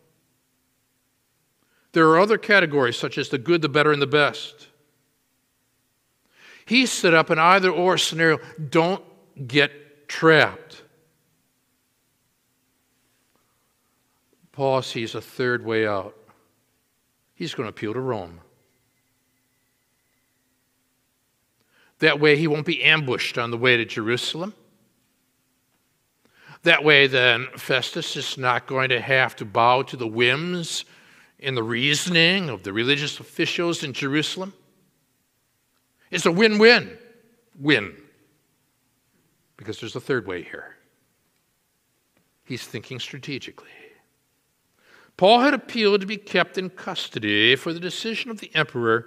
There 1.93 2.09
are 2.09 2.21
other 2.21 2.39
categories, 2.39 2.97
such 2.97 3.19
as 3.19 3.29
the 3.29 3.39
good, 3.39 3.63
the 3.63 3.69
better, 3.69 3.93
and 3.93 4.01
the 4.01 4.07
best. 4.07 4.69
He 6.67 6.87
set 6.87 7.15
up 7.15 7.31
an 7.31 7.39
either 7.39 7.71
or 7.71 7.99
scenario. 7.99 8.39
Don't 8.69 9.03
get 9.49 10.09
trapped. 10.09 10.83
Paul 14.53 14.83
sees 14.83 15.15
a 15.15 15.21
third 15.21 15.65
way 15.65 15.87
out. 15.87 16.17
He's 17.35 17.55
going 17.55 17.65
to 17.65 17.71
appeal 17.71 17.95
to 17.95 18.01
Rome. 18.01 18.41
That 22.01 22.21
way, 22.21 22.37
he 22.37 22.47
won't 22.47 22.67
be 22.67 22.83
ambushed 22.83 23.37
on 23.37 23.51
the 23.51 23.59
way 23.59 23.77
to 23.77 23.85
Jerusalem. 23.85 24.55
That 26.63 26.85
way, 26.85 27.07
then, 27.07 27.49
Festus 27.57 28.17
is 28.17 28.37
not 28.37 28.67
going 28.67 28.91
to 28.91 29.01
have 29.01 29.35
to 29.37 29.45
bow 29.45 29.83
to 29.83 29.97
the 29.97 30.07
whims 30.07 30.85
and 31.39 31.57
the 31.57 31.63
reasoning 31.63 32.51
of 32.51 32.63
the 32.63 32.73
religious 32.73 33.19
officials 33.19 33.83
in 33.83 33.93
Jerusalem. 33.93 34.53
It's 36.11 36.27
a 36.27 36.33
win 36.33 36.59
win. 36.59 36.99
Win. 37.59 37.97
Because 39.57 39.81
there's 39.81 39.97
a 39.97 40.01
third 40.01 40.27
way 40.27 40.43
here. 40.43 40.77
He's 42.45 42.67
thinking 42.67 42.99
strategically. 43.01 43.69
Paul 45.17 45.41
had 45.41 45.55
appealed 45.55 46.01
to 46.01 46.07
be 46.07 46.17
kept 46.17 46.59
in 46.59 46.71
custody 46.71 47.57
for 47.57 47.73
the 47.73 47.81
decision 47.81 48.31
of 48.31 48.41
the 48.41 48.55
emperor 48.55 49.07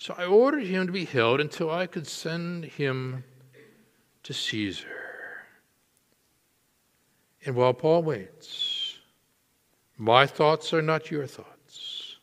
so 0.00 0.14
I 0.16 0.24
ordered 0.24 0.64
him 0.64 0.86
to 0.86 0.92
be 0.92 1.04
held 1.04 1.42
until 1.42 1.70
I 1.70 1.86
could 1.86 2.06
send 2.06 2.64
him 2.64 3.22
to 4.22 4.32
Caesar. 4.32 4.99
And 7.44 7.54
while 7.54 7.72
Paul 7.72 8.02
waits, 8.02 8.98
my 9.96 10.26
thoughts 10.26 10.72
are 10.72 10.82
not 10.82 11.10
your 11.10 11.26
thoughts, 11.26 12.16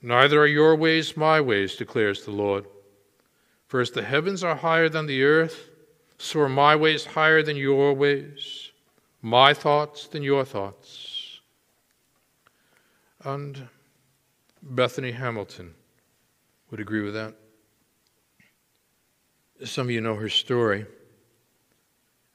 neither 0.00 0.40
are 0.40 0.46
your 0.46 0.74
ways 0.76 1.16
my 1.16 1.40
ways, 1.40 1.76
declares 1.76 2.24
the 2.24 2.30
Lord. 2.30 2.66
For 3.66 3.80
as 3.80 3.90
the 3.90 4.02
heavens 4.02 4.42
are 4.42 4.56
higher 4.56 4.88
than 4.88 5.06
the 5.06 5.22
earth, 5.22 5.68
so 6.16 6.40
are 6.40 6.48
my 6.48 6.74
ways 6.74 7.04
higher 7.04 7.42
than 7.42 7.56
your 7.56 7.92
ways, 7.92 8.72
my 9.20 9.52
thoughts 9.52 10.06
than 10.08 10.22
your 10.22 10.44
thoughts. 10.44 11.40
And 13.24 13.68
Bethany 14.62 15.12
Hamilton 15.12 15.74
would 16.70 16.80
agree 16.80 17.02
with 17.02 17.14
that. 17.14 17.34
Some 19.64 19.88
of 19.88 19.90
you 19.90 20.00
know 20.00 20.14
her 20.14 20.28
story. 20.28 20.86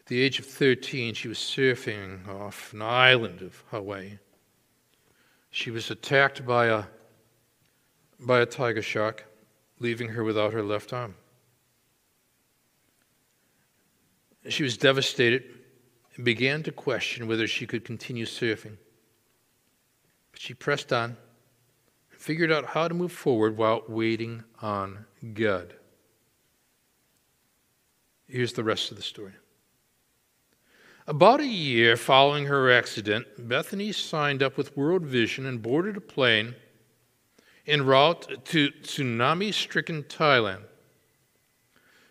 At 0.03 0.09
the 0.09 0.21
age 0.21 0.37
of 0.37 0.45
13, 0.45 1.13
she 1.13 1.29
was 1.29 1.37
surfing 1.37 2.27
off 2.27 2.73
an 2.73 2.81
island 2.81 3.41
of 3.41 3.63
Hawaii. 3.71 4.17
She 5.49 5.71
was 5.71 5.89
attacked 5.89 6.45
by 6.45 6.65
a, 6.65 6.83
by 8.19 8.41
a 8.41 8.45
tiger 8.45 8.81
shark, 8.81 9.25
leaving 9.79 10.09
her 10.09 10.25
without 10.25 10.51
her 10.51 10.61
left 10.61 10.91
arm. 10.91 11.15
She 14.49 14.63
was 14.63 14.75
devastated 14.75 15.45
and 16.17 16.25
began 16.25 16.63
to 16.63 16.71
question 16.73 17.25
whether 17.25 17.47
she 17.47 17.65
could 17.65 17.85
continue 17.85 18.25
surfing. 18.25 18.77
But 20.33 20.41
she 20.41 20.53
pressed 20.53 20.91
on 20.91 21.15
and 22.11 22.19
figured 22.19 22.51
out 22.51 22.65
how 22.65 22.89
to 22.89 22.93
move 22.93 23.13
forward 23.13 23.55
while 23.55 23.83
waiting 23.87 24.43
on 24.61 25.05
God. 25.33 25.75
Here's 28.27 28.51
the 28.51 28.65
rest 28.65 28.91
of 28.91 28.97
the 28.97 29.03
story. 29.03 29.31
About 31.05 31.41
a 31.41 31.45
year 31.45 31.97
following 31.97 32.45
her 32.45 32.71
accident, 32.71 33.27
Bethany 33.37 33.91
signed 33.91 34.41
up 34.41 34.55
with 34.55 34.77
World 34.77 35.05
Vision 35.05 35.45
and 35.45 35.61
boarded 35.61 35.97
a 35.97 36.01
plane 36.01 36.55
en 37.67 37.85
route 37.85 38.45
to 38.45 38.71
tsunami 38.81 39.53
stricken 39.53 40.03
Thailand. 40.03 40.63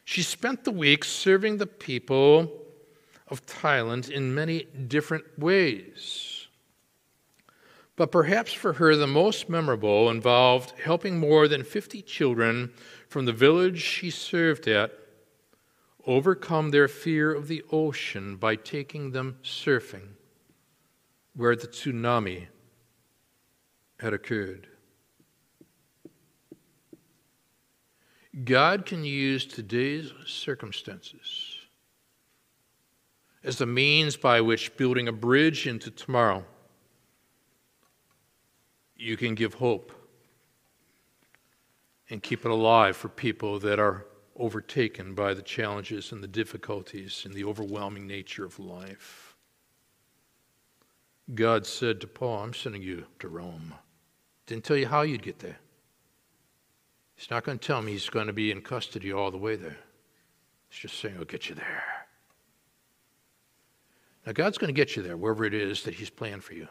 She 0.05 0.22
spent 0.22 0.64
the 0.64 0.70
week 0.70 1.05
serving 1.05 1.57
the 1.57 1.66
people 1.66 2.52
of 3.28 3.46
Thailand 3.46 4.11
in 4.11 4.35
many 4.35 4.64
different 4.64 5.38
ways. 5.38 6.48
But 7.96 8.12
perhaps 8.12 8.52
for 8.52 8.74
her, 8.74 8.94
the 8.94 9.07
most 9.07 9.48
memorable 9.48 10.11
involved 10.11 10.78
helping 10.78 11.18
more 11.18 11.48
than 11.48 11.64
50 11.64 12.02
children 12.02 12.74
from 13.09 13.24
the 13.24 13.33
village 13.33 13.81
she 13.81 14.11
served 14.11 14.68
at 14.68 14.92
overcome 16.06 16.70
their 16.70 16.88
fear 16.88 17.32
of 17.32 17.48
the 17.48 17.62
ocean 17.70 18.36
by 18.36 18.56
taking 18.56 19.12
them 19.12 19.36
surfing 19.42 20.08
where 21.34 21.56
the 21.56 21.66
tsunami 21.66 22.46
had 23.98 24.12
occurred. 24.12 24.66
God 28.44 28.86
can 28.86 29.04
use 29.04 29.44
today's 29.44 30.12
circumstances 30.26 31.58
as 33.44 33.58
the 33.58 33.66
means 33.66 34.16
by 34.16 34.40
which 34.40 34.76
building 34.76 35.08
a 35.08 35.12
bridge 35.12 35.66
into 35.66 35.90
tomorrow 35.90 36.44
you 38.96 39.16
can 39.16 39.34
give 39.34 39.55
hope 39.55 39.92
and 42.09 42.22
keep 42.22 42.44
it 42.44 42.50
alive 42.50 42.96
for 42.96 43.09
people 43.09 43.59
that 43.59 43.78
are 43.78 44.07
overtaken 44.37 45.14
by 45.14 45.35
the 45.35 45.43
challenges 45.43 46.12
and 46.12 46.22
the 46.22 46.28
difficulties 46.28 47.22
and 47.24 47.35
the 47.35 47.45
overwhelming 47.45 48.07
nature 48.07 48.45
of 48.45 48.59
life. 48.59 49.37
God 51.35 51.66
said 51.66 52.01
to 52.01 52.07
Paul, 52.07 52.43
I'm 52.43 52.55
sending 52.55 52.83
you 52.83 53.07
to 53.20 53.28
Rome. 53.28 53.74
Didn't 54.47 54.64
tell 54.64 54.76
you 54.76 54.87
how 54.87 55.03
you'd 55.03 55.22
get 55.22 55.39
there. 55.39 55.59
He's 57.14 57.30
not 57.30 57.45
going 57.45 57.59
to 57.59 57.66
tell 57.66 57.83
me 57.83 57.93
he's 57.93 58.11
going 58.11 58.26
to 58.26 58.33
be 58.33 58.51
in 58.51 58.62
custody 58.62 59.12
all 59.12 59.30
the 59.30 59.39
way 59.39 59.57
there. 59.57 59.78
He's 60.68 60.80
just 60.80 60.99
saying, 60.99 61.16
I'll 61.18 61.24
get 61.24 61.49
you 61.49 61.55
there. 61.55 61.85
Now, 64.26 64.33
God's 64.33 64.59
going 64.59 64.72
to 64.72 64.80
get 64.80 64.97
you 64.97 65.03
there, 65.03 65.16
wherever 65.16 65.45
it 65.45 65.55
is 65.55 65.83
that 65.83 65.95
He's 65.95 66.11
planned 66.11 66.45
for 66.45 66.55
you. 66.55 66.68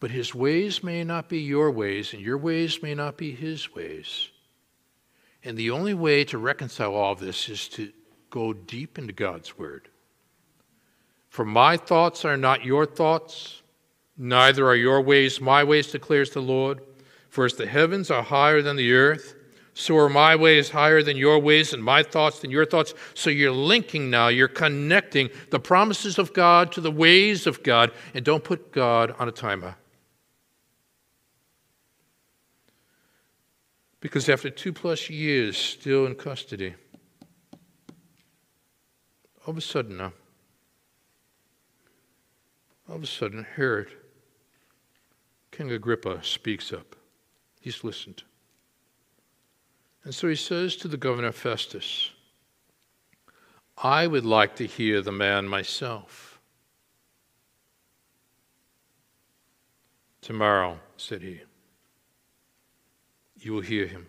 But 0.00 0.10
his 0.10 0.34
ways 0.34 0.82
may 0.82 1.02
not 1.02 1.28
be 1.28 1.40
your 1.40 1.70
ways, 1.70 2.12
and 2.12 2.22
your 2.22 2.38
ways 2.38 2.82
may 2.82 2.94
not 2.94 3.16
be 3.16 3.32
his 3.32 3.74
ways. 3.74 4.28
And 5.44 5.56
the 5.56 5.70
only 5.70 5.94
way 5.94 6.24
to 6.24 6.38
reconcile 6.38 6.94
all 6.94 7.12
of 7.12 7.20
this 7.20 7.48
is 7.48 7.68
to 7.70 7.92
go 8.30 8.52
deep 8.52 8.98
into 8.98 9.12
God's 9.12 9.56
word. 9.56 9.88
For 11.28 11.44
my 11.44 11.76
thoughts 11.76 12.24
are 12.24 12.36
not 12.36 12.64
your 12.64 12.86
thoughts, 12.86 13.62
neither 14.16 14.66
are 14.66 14.76
your 14.76 15.00
ways 15.00 15.40
my 15.40 15.62
ways, 15.62 15.92
declares 15.92 16.30
the 16.30 16.40
Lord. 16.40 16.80
For 17.28 17.44
as 17.44 17.54
the 17.54 17.66
heavens 17.66 18.10
are 18.10 18.22
higher 18.22 18.62
than 18.62 18.76
the 18.76 18.92
earth, 18.92 19.34
so 19.74 19.96
are 19.98 20.08
my 20.08 20.34
ways 20.34 20.70
higher 20.70 21.02
than 21.02 21.16
your 21.16 21.38
ways, 21.38 21.72
and 21.72 21.84
my 21.84 22.02
thoughts 22.02 22.40
than 22.40 22.50
your 22.50 22.66
thoughts. 22.66 22.94
So 23.14 23.30
you're 23.30 23.52
linking 23.52 24.10
now, 24.10 24.26
you're 24.28 24.48
connecting 24.48 25.30
the 25.50 25.60
promises 25.60 26.18
of 26.18 26.32
God 26.32 26.72
to 26.72 26.80
the 26.80 26.90
ways 26.90 27.46
of 27.46 27.62
God, 27.62 27.92
and 28.12 28.24
don't 28.24 28.42
put 28.42 28.72
God 28.72 29.14
on 29.18 29.28
a 29.28 29.32
timer. 29.32 29.76
Because 34.00 34.28
after 34.28 34.48
two 34.50 34.72
plus 34.72 35.10
years 35.10 35.56
still 35.56 36.06
in 36.06 36.14
custody, 36.14 36.74
all 39.44 39.50
of 39.50 39.58
a 39.58 39.60
sudden 39.60 39.96
now, 39.96 40.12
all 42.88 42.96
of 42.96 43.02
a 43.02 43.06
sudden, 43.06 43.46
Herod, 43.56 43.88
King 45.50 45.72
Agrippa, 45.72 46.22
speaks 46.22 46.72
up. 46.72 46.96
He's 47.60 47.82
listened. 47.84 48.22
And 50.04 50.14
so 50.14 50.28
he 50.28 50.36
says 50.36 50.76
to 50.76 50.88
the 50.88 50.96
governor 50.96 51.32
Festus, 51.32 52.10
I 53.76 54.06
would 54.06 54.24
like 54.24 54.56
to 54.56 54.66
hear 54.66 55.02
the 55.02 55.12
man 55.12 55.46
myself. 55.46 56.40
Tomorrow, 60.20 60.78
said 60.96 61.22
he, 61.22 61.40
you 63.40 63.52
will 63.52 63.60
hear 63.60 63.86
him. 63.86 64.06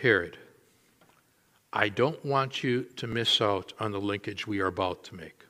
Herod, 0.00 0.38
I 1.72 1.88
don't 1.88 2.24
want 2.24 2.62
you 2.62 2.84
to 2.96 3.06
miss 3.06 3.40
out 3.40 3.72
on 3.80 3.92
the 3.92 4.00
linkage 4.00 4.46
we 4.46 4.60
are 4.60 4.66
about 4.66 5.04
to 5.04 5.14
make. 5.14 5.44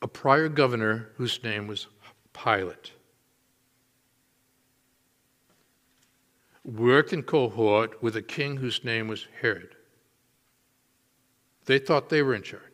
A 0.00 0.08
prior 0.08 0.48
governor 0.48 1.10
whose 1.16 1.42
name 1.44 1.66
was 1.66 1.86
Pilate 2.32 2.92
worked 6.64 7.12
in 7.12 7.22
cohort 7.22 8.02
with 8.02 8.16
a 8.16 8.22
king 8.22 8.56
whose 8.56 8.84
name 8.84 9.08
was 9.08 9.26
Herod. 9.40 9.74
They 11.66 11.78
thought 11.78 12.08
they 12.08 12.22
were 12.22 12.34
in 12.34 12.42
charge. 12.42 12.71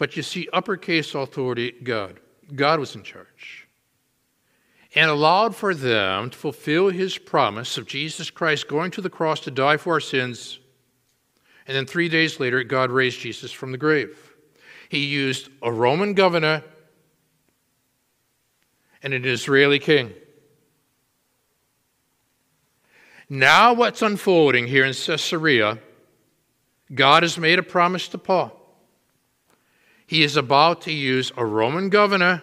But 0.00 0.16
you 0.16 0.22
see, 0.22 0.48
uppercase 0.50 1.14
authority, 1.14 1.72
God. 1.72 2.20
God 2.54 2.80
was 2.80 2.94
in 2.94 3.02
charge. 3.02 3.68
And 4.94 5.10
allowed 5.10 5.54
for 5.54 5.74
them 5.74 6.30
to 6.30 6.38
fulfill 6.38 6.88
his 6.88 7.18
promise 7.18 7.76
of 7.76 7.86
Jesus 7.86 8.30
Christ 8.30 8.66
going 8.66 8.92
to 8.92 9.02
the 9.02 9.10
cross 9.10 9.40
to 9.40 9.50
die 9.50 9.76
for 9.76 9.92
our 9.92 10.00
sins. 10.00 10.58
And 11.66 11.76
then 11.76 11.84
three 11.84 12.08
days 12.08 12.40
later, 12.40 12.64
God 12.64 12.90
raised 12.90 13.20
Jesus 13.20 13.52
from 13.52 13.72
the 13.72 13.78
grave. 13.78 14.32
He 14.88 15.04
used 15.04 15.50
a 15.62 15.70
Roman 15.70 16.14
governor 16.14 16.64
and 19.02 19.12
an 19.12 19.26
Israeli 19.26 19.78
king. 19.78 20.14
Now, 23.28 23.74
what's 23.74 24.00
unfolding 24.00 24.66
here 24.66 24.86
in 24.86 24.94
Caesarea, 24.94 25.78
God 26.94 27.22
has 27.22 27.36
made 27.36 27.58
a 27.58 27.62
promise 27.62 28.08
to 28.08 28.16
Paul. 28.16 28.56
He 30.10 30.24
is 30.24 30.36
about 30.36 30.80
to 30.82 30.92
use 30.92 31.30
a 31.36 31.46
Roman 31.46 31.88
governor 31.88 32.42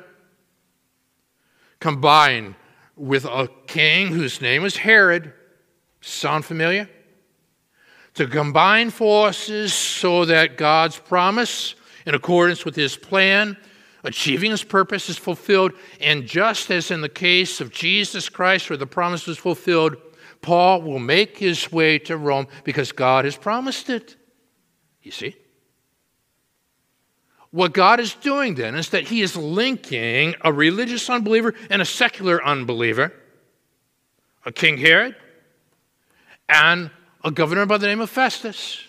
combined 1.81 2.55
with 2.95 3.25
a 3.25 3.49
king 3.67 4.07
whose 4.07 4.39
name 4.39 4.63
is 4.63 4.77
Herod. 4.77 5.33
Sound 5.99 6.45
familiar? 6.45 6.89
To 8.13 8.25
combine 8.25 8.89
forces 8.89 9.73
so 9.73 10.23
that 10.23 10.55
God's 10.55 10.97
promise, 10.97 11.75
in 12.05 12.15
accordance 12.15 12.63
with 12.63 12.77
his 12.77 12.95
plan, 12.95 13.57
achieving 14.05 14.51
his 14.51 14.63
purpose, 14.63 15.09
is 15.09 15.17
fulfilled. 15.17 15.73
And 15.99 16.25
just 16.25 16.71
as 16.71 16.89
in 16.89 17.01
the 17.01 17.09
case 17.09 17.59
of 17.59 17.71
Jesus 17.71 18.29
Christ, 18.29 18.69
where 18.69 18.77
the 18.77 18.87
promise 18.87 19.27
was 19.27 19.37
fulfilled, 19.37 19.97
Paul 20.41 20.83
will 20.83 20.99
make 20.99 21.37
his 21.37 21.69
way 21.69 21.99
to 21.99 22.15
Rome 22.15 22.47
because 22.63 22.93
God 22.93 23.25
has 23.25 23.35
promised 23.35 23.89
it. 23.89 24.15
You 25.01 25.11
see? 25.11 25.35
What 27.51 27.73
God 27.73 27.99
is 27.99 28.13
doing 28.15 28.55
then 28.55 28.75
is 28.75 28.89
that 28.89 29.07
He 29.07 29.21
is 29.21 29.35
linking 29.35 30.35
a 30.41 30.51
religious 30.51 31.09
unbeliever 31.09 31.53
and 31.69 31.81
a 31.81 31.85
secular 31.85 32.43
unbeliever, 32.43 33.13
a 34.45 34.51
King 34.51 34.77
Herod, 34.77 35.15
and 36.49 36.91
a 37.23 37.31
governor 37.31 37.65
by 37.65 37.77
the 37.77 37.87
name 37.87 37.99
of 37.99 38.09
Festus, 38.09 38.83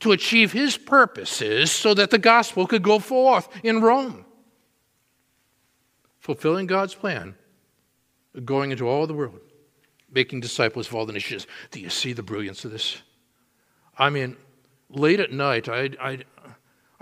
to 0.00 0.12
achieve 0.12 0.52
his 0.52 0.76
purposes 0.76 1.70
so 1.70 1.94
that 1.94 2.10
the 2.10 2.18
gospel 2.18 2.66
could 2.66 2.82
go 2.82 2.98
forth 2.98 3.48
in 3.62 3.80
Rome. 3.80 4.24
Fulfilling 6.18 6.66
God's 6.66 6.94
plan, 6.94 7.34
going 8.44 8.70
into 8.70 8.88
all 8.88 9.06
the 9.06 9.14
world, 9.14 9.40
making 10.10 10.40
disciples 10.40 10.88
of 10.88 10.94
all 10.94 11.06
the 11.06 11.12
nations. 11.12 11.46
Do 11.70 11.80
you 11.80 11.90
see 11.90 12.12
the 12.12 12.22
brilliance 12.22 12.64
of 12.64 12.70
this? 12.70 13.02
I 13.96 14.10
mean, 14.10 14.36
late 14.90 15.20
at 15.20 15.32
night, 15.32 15.68
I, 15.68 15.90
I, 16.00 16.18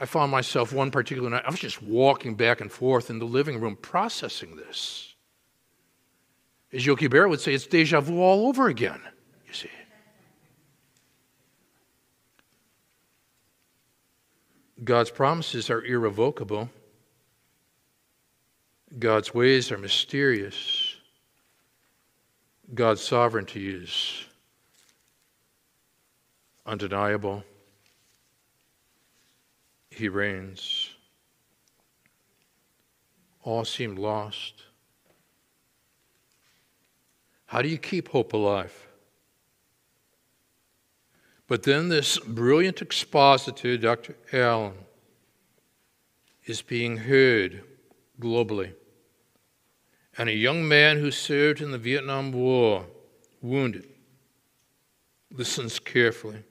I 0.02 0.04
found 0.04 0.32
myself 0.32 0.72
one 0.72 0.90
particular 0.90 1.30
night, 1.30 1.44
I 1.46 1.50
was 1.50 1.60
just 1.60 1.80
walking 1.80 2.34
back 2.34 2.60
and 2.60 2.72
forth 2.72 3.08
in 3.08 3.20
the 3.20 3.24
living 3.24 3.60
room 3.60 3.76
processing 3.76 4.56
this. 4.56 5.14
As 6.72 6.84
Yogi 6.84 7.08
Berra 7.08 7.28
would 7.28 7.40
say, 7.40 7.54
it's 7.54 7.68
deja 7.68 8.00
vu 8.00 8.20
all 8.20 8.48
over 8.48 8.66
again, 8.66 9.00
you 9.46 9.52
see. 9.52 9.70
God's 14.82 15.12
promises 15.12 15.70
are 15.70 15.84
irrevocable. 15.84 16.68
God's 18.98 19.32
ways 19.32 19.70
are 19.70 19.78
mysterious. 19.78 20.96
God's 22.74 23.02
sovereignty 23.02 23.72
is 23.72 24.24
undeniable. 26.66 27.44
He 29.94 30.08
reigns. 30.08 30.90
All 33.42 33.64
seem 33.64 33.96
lost. 33.96 34.62
How 37.46 37.60
do 37.60 37.68
you 37.68 37.76
keep 37.76 38.08
hope 38.08 38.32
alive? 38.32 38.72
But 41.46 41.64
then 41.64 41.90
this 41.90 42.18
brilliant 42.18 42.80
expositor, 42.80 43.76
Dr. 43.76 44.16
Allen, 44.32 44.72
is 46.46 46.62
being 46.62 46.96
heard 46.96 47.62
globally. 48.18 48.72
And 50.16 50.28
a 50.28 50.34
young 50.34 50.66
man 50.66 50.98
who 50.98 51.10
served 51.10 51.60
in 51.60 51.70
the 51.70 51.78
Vietnam 51.78 52.32
War, 52.32 52.86
wounded, 53.42 53.86
listens 55.30 55.78
carefully 55.78 56.44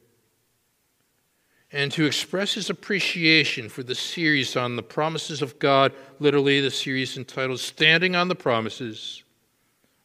and 1.73 1.91
to 1.93 2.05
express 2.05 2.53
his 2.53 2.69
appreciation 2.69 3.69
for 3.69 3.83
the 3.83 3.95
series 3.95 4.57
on 4.57 4.75
the 4.75 4.83
promises 4.83 5.41
of 5.41 5.57
God, 5.59 5.93
literally 6.19 6.59
the 6.59 6.71
series 6.71 7.17
entitled 7.17 7.59
Standing 7.59 8.15
on 8.15 8.27
the 8.27 8.35
Promises, 8.35 9.23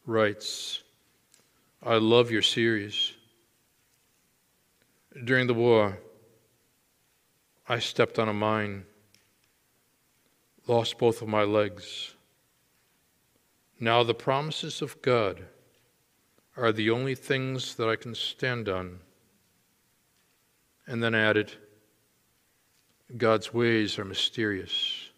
writes, 0.07 0.83
I 1.83 1.97
love 1.97 2.31
your 2.31 2.43
series. 2.43 3.13
During 5.25 5.49
the 5.49 5.55
war, 5.55 5.99
I 7.69 7.81
stepped 7.81 8.19
on 8.21 8.29
a 8.29 8.33
mine, 8.33 8.85
lost 10.69 10.99
both 10.99 11.21
of 11.21 11.27
my 11.27 11.43
legs. 11.43 12.15
Now 13.81 14.05
the 14.05 14.15
promises 14.15 14.83
of 14.83 15.03
God 15.03 15.45
are 16.57 16.73
the 16.73 16.91
only 16.91 17.17
things 17.17 17.75
that 17.75 17.89
I 17.89 17.97
can 17.97 18.15
stand 18.15 18.69
on 18.69 19.01
and 20.87 21.03
then 21.03 21.15
added, 21.15 21.53
God's 23.17 23.53
ways 23.53 23.99
are 23.99 24.05
mysterious, 24.05 25.11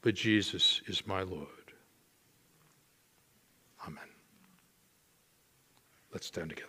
but 0.00 0.14
Jesus 0.14 0.80
is 0.86 1.06
my 1.06 1.22
Lord. 1.22 1.48
Amen. 3.86 4.04
Let's 6.12 6.26
stand 6.26 6.50
together. 6.50 6.68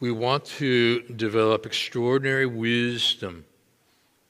We 0.00 0.10
want 0.10 0.44
to 0.46 1.02
develop 1.02 1.64
extraordinary 1.64 2.46
wisdom 2.46 3.44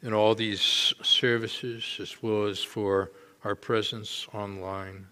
in 0.02 0.12
all 0.12 0.34
these 0.34 0.60
services 1.02 1.98
as 2.00 2.22
well 2.22 2.44
as 2.44 2.62
for 2.62 3.12
our 3.44 3.54
presence 3.54 4.26
online 4.34 5.06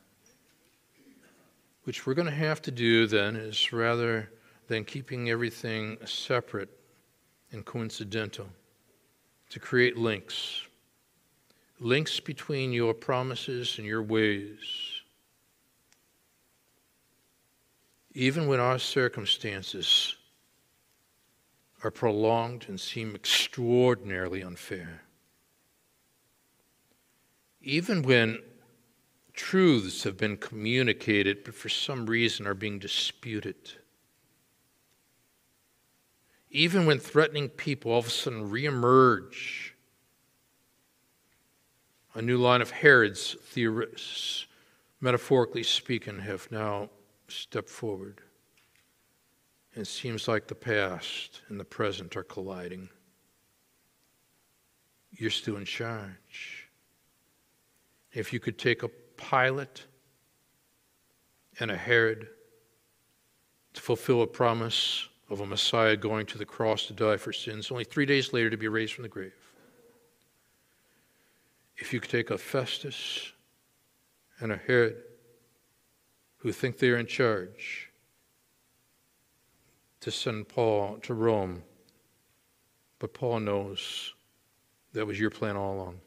which 1.91 2.07
we're 2.07 2.15
going 2.15 2.25
to 2.25 2.33
have 2.33 2.63
to 2.63 2.71
do 2.71 3.05
then 3.09 3.35
is 3.35 3.73
rather 3.73 4.31
than 4.69 4.85
keeping 4.85 5.29
everything 5.29 5.99
separate 6.05 6.69
and 7.51 7.65
coincidental, 7.65 8.47
to 9.49 9.59
create 9.59 9.97
links. 9.99 10.63
Links 11.81 12.21
between 12.21 12.73
your 12.73 12.95
promises 12.95 13.77
and 13.79 13.85
your 13.89 14.05
ways. 14.05 14.61
even 18.15 18.47
when 18.47 18.61
our 18.61 18.79
circumstances 18.79 20.15
are 21.83 21.91
prolonged 21.91 22.67
and 22.69 22.79
seem 22.79 23.17
extraordinarily 23.17 24.45
unfair, 24.45 25.03
even 27.61 28.03
when 28.03 28.39
truths 29.35 30.05
have 30.05 30.17
been 30.17 30.37
communicated 30.37 31.45
but 31.45 31.55
for 31.55 31.69
some 31.69 32.07
reason 32.07 32.47
are 32.47 32.55
being 32.55 32.79
disputed, 32.79 33.73
even 36.51 36.87
when 36.87 36.99
threatening 36.99 37.49
people 37.49 37.93
all 37.93 37.99
of 37.99 38.07
a 38.07 38.11
sudden 38.11 38.51
reemerge, 38.51 39.71
a 42.15 42.23
new 42.23 42.39
line 42.39 42.61
of 42.61 42.71
Herods, 42.71 43.37
theorists, 43.41 44.47
metaphorically 45.01 45.63
speaking, 45.63 46.19
have 46.19 46.51
now 46.51 46.91
stepped 47.29 47.71
forward. 47.71 48.21
It 49.75 49.87
seems 49.87 50.27
like 50.27 50.49
the 50.49 50.55
past 50.57 51.43
and 51.49 51.61
the 51.61 51.65
present 51.65 52.17
are 52.17 52.25
colliding. 52.25 52.89
You're 55.13 55.31
still 55.31 55.57
in 55.57 55.65
charge. 55.65 56.69
If 58.13 58.33
you 58.33 58.41
could 58.41 58.59
take 58.59 58.83
a 58.83 58.91
Pilate 59.21 59.85
and 61.59 61.71
a 61.71 61.77
Herod 61.77 62.29
to 63.75 63.81
fulfill 63.81 64.23
a 64.23 64.27
promise 64.27 65.09
of 65.29 65.41
a 65.41 65.47
Messiah 65.47 65.97
going 65.97 66.27
to 66.27 66.39
the 66.39 66.45
cross 66.45 66.87
to 66.87 66.93
die 66.93 67.17
for 67.17 67.33
sins, 67.33 67.71
only 67.71 67.85
three 67.85 68.07
days 68.07 68.33
later 68.33 68.51
to 68.51 68.57
be 68.57 68.69
raised 68.69 68.95
from 68.95 69.03
the 69.03 69.09
grave. 69.09 69.33
If 71.77 71.93
you 71.93 72.01
could 72.01 72.11
take 72.11 72.31
a 72.31 72.39
Festus 72.39 73.33
and 74.41 74.53
a 74.53 74.57
Herod 74.57 74.97
who 76.39 76.53
think 76.53 76.79
they're 76.79 76.99
in 76.99 77.07
charge 77.07 77.91
to 80.01 80.11
send 80.11 80.49
Paul 80.49 80.99
to 81.03 81.15
Rome, 81.15 81.63
but 82.99 83.15
Paul 83.15 83.41
knows 83.41 84.15
that 84.93 85.07
was 85.07 85.21
your 85.21 85.31
plan 85.31 85.57
all 85.57 85.75
along. 85.75 86.01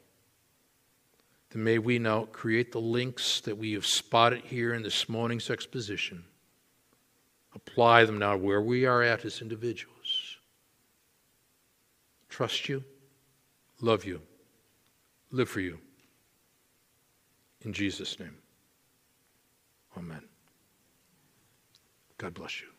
Then 1.54 1.64
may 1.64 1.78
we 1.78 1.98
now 1.98 2.26
create 2.26 2.72
the 2.72 2.80
links 2.80 3.40
that 3.40 3.56
we 3.56 3.72
have 3.72 3.86
spotted 3.86 4.42
here 4.42 4.74
in 4.74 4.82
this 4.82 5.08
morning's 5.08 5.48
exposition 5.48 6.24
Apply 7.54 8.04
them 8.04 8.18
now 8.18 8.36
where 8.36 8.60
we 8.60 8.84
are 8.84 9.02
at 9.02 9.24
as 9.24 9.40
individuals. 9.40 10.38
Trust 12.28 12.68
you, 12.68 12.82
love 13.80 14.04
you, 14.04 14.20
live 15.30 15.48
for 15.48 15.60
you. 15.60 15.78
In 17.64 17.72
Jesus' 17.72 18.18
name, 18.18 18.36
amen. 19.96 20.22
God 22.18 22.34
bless 22.34 22.60
you. 22.60 22.73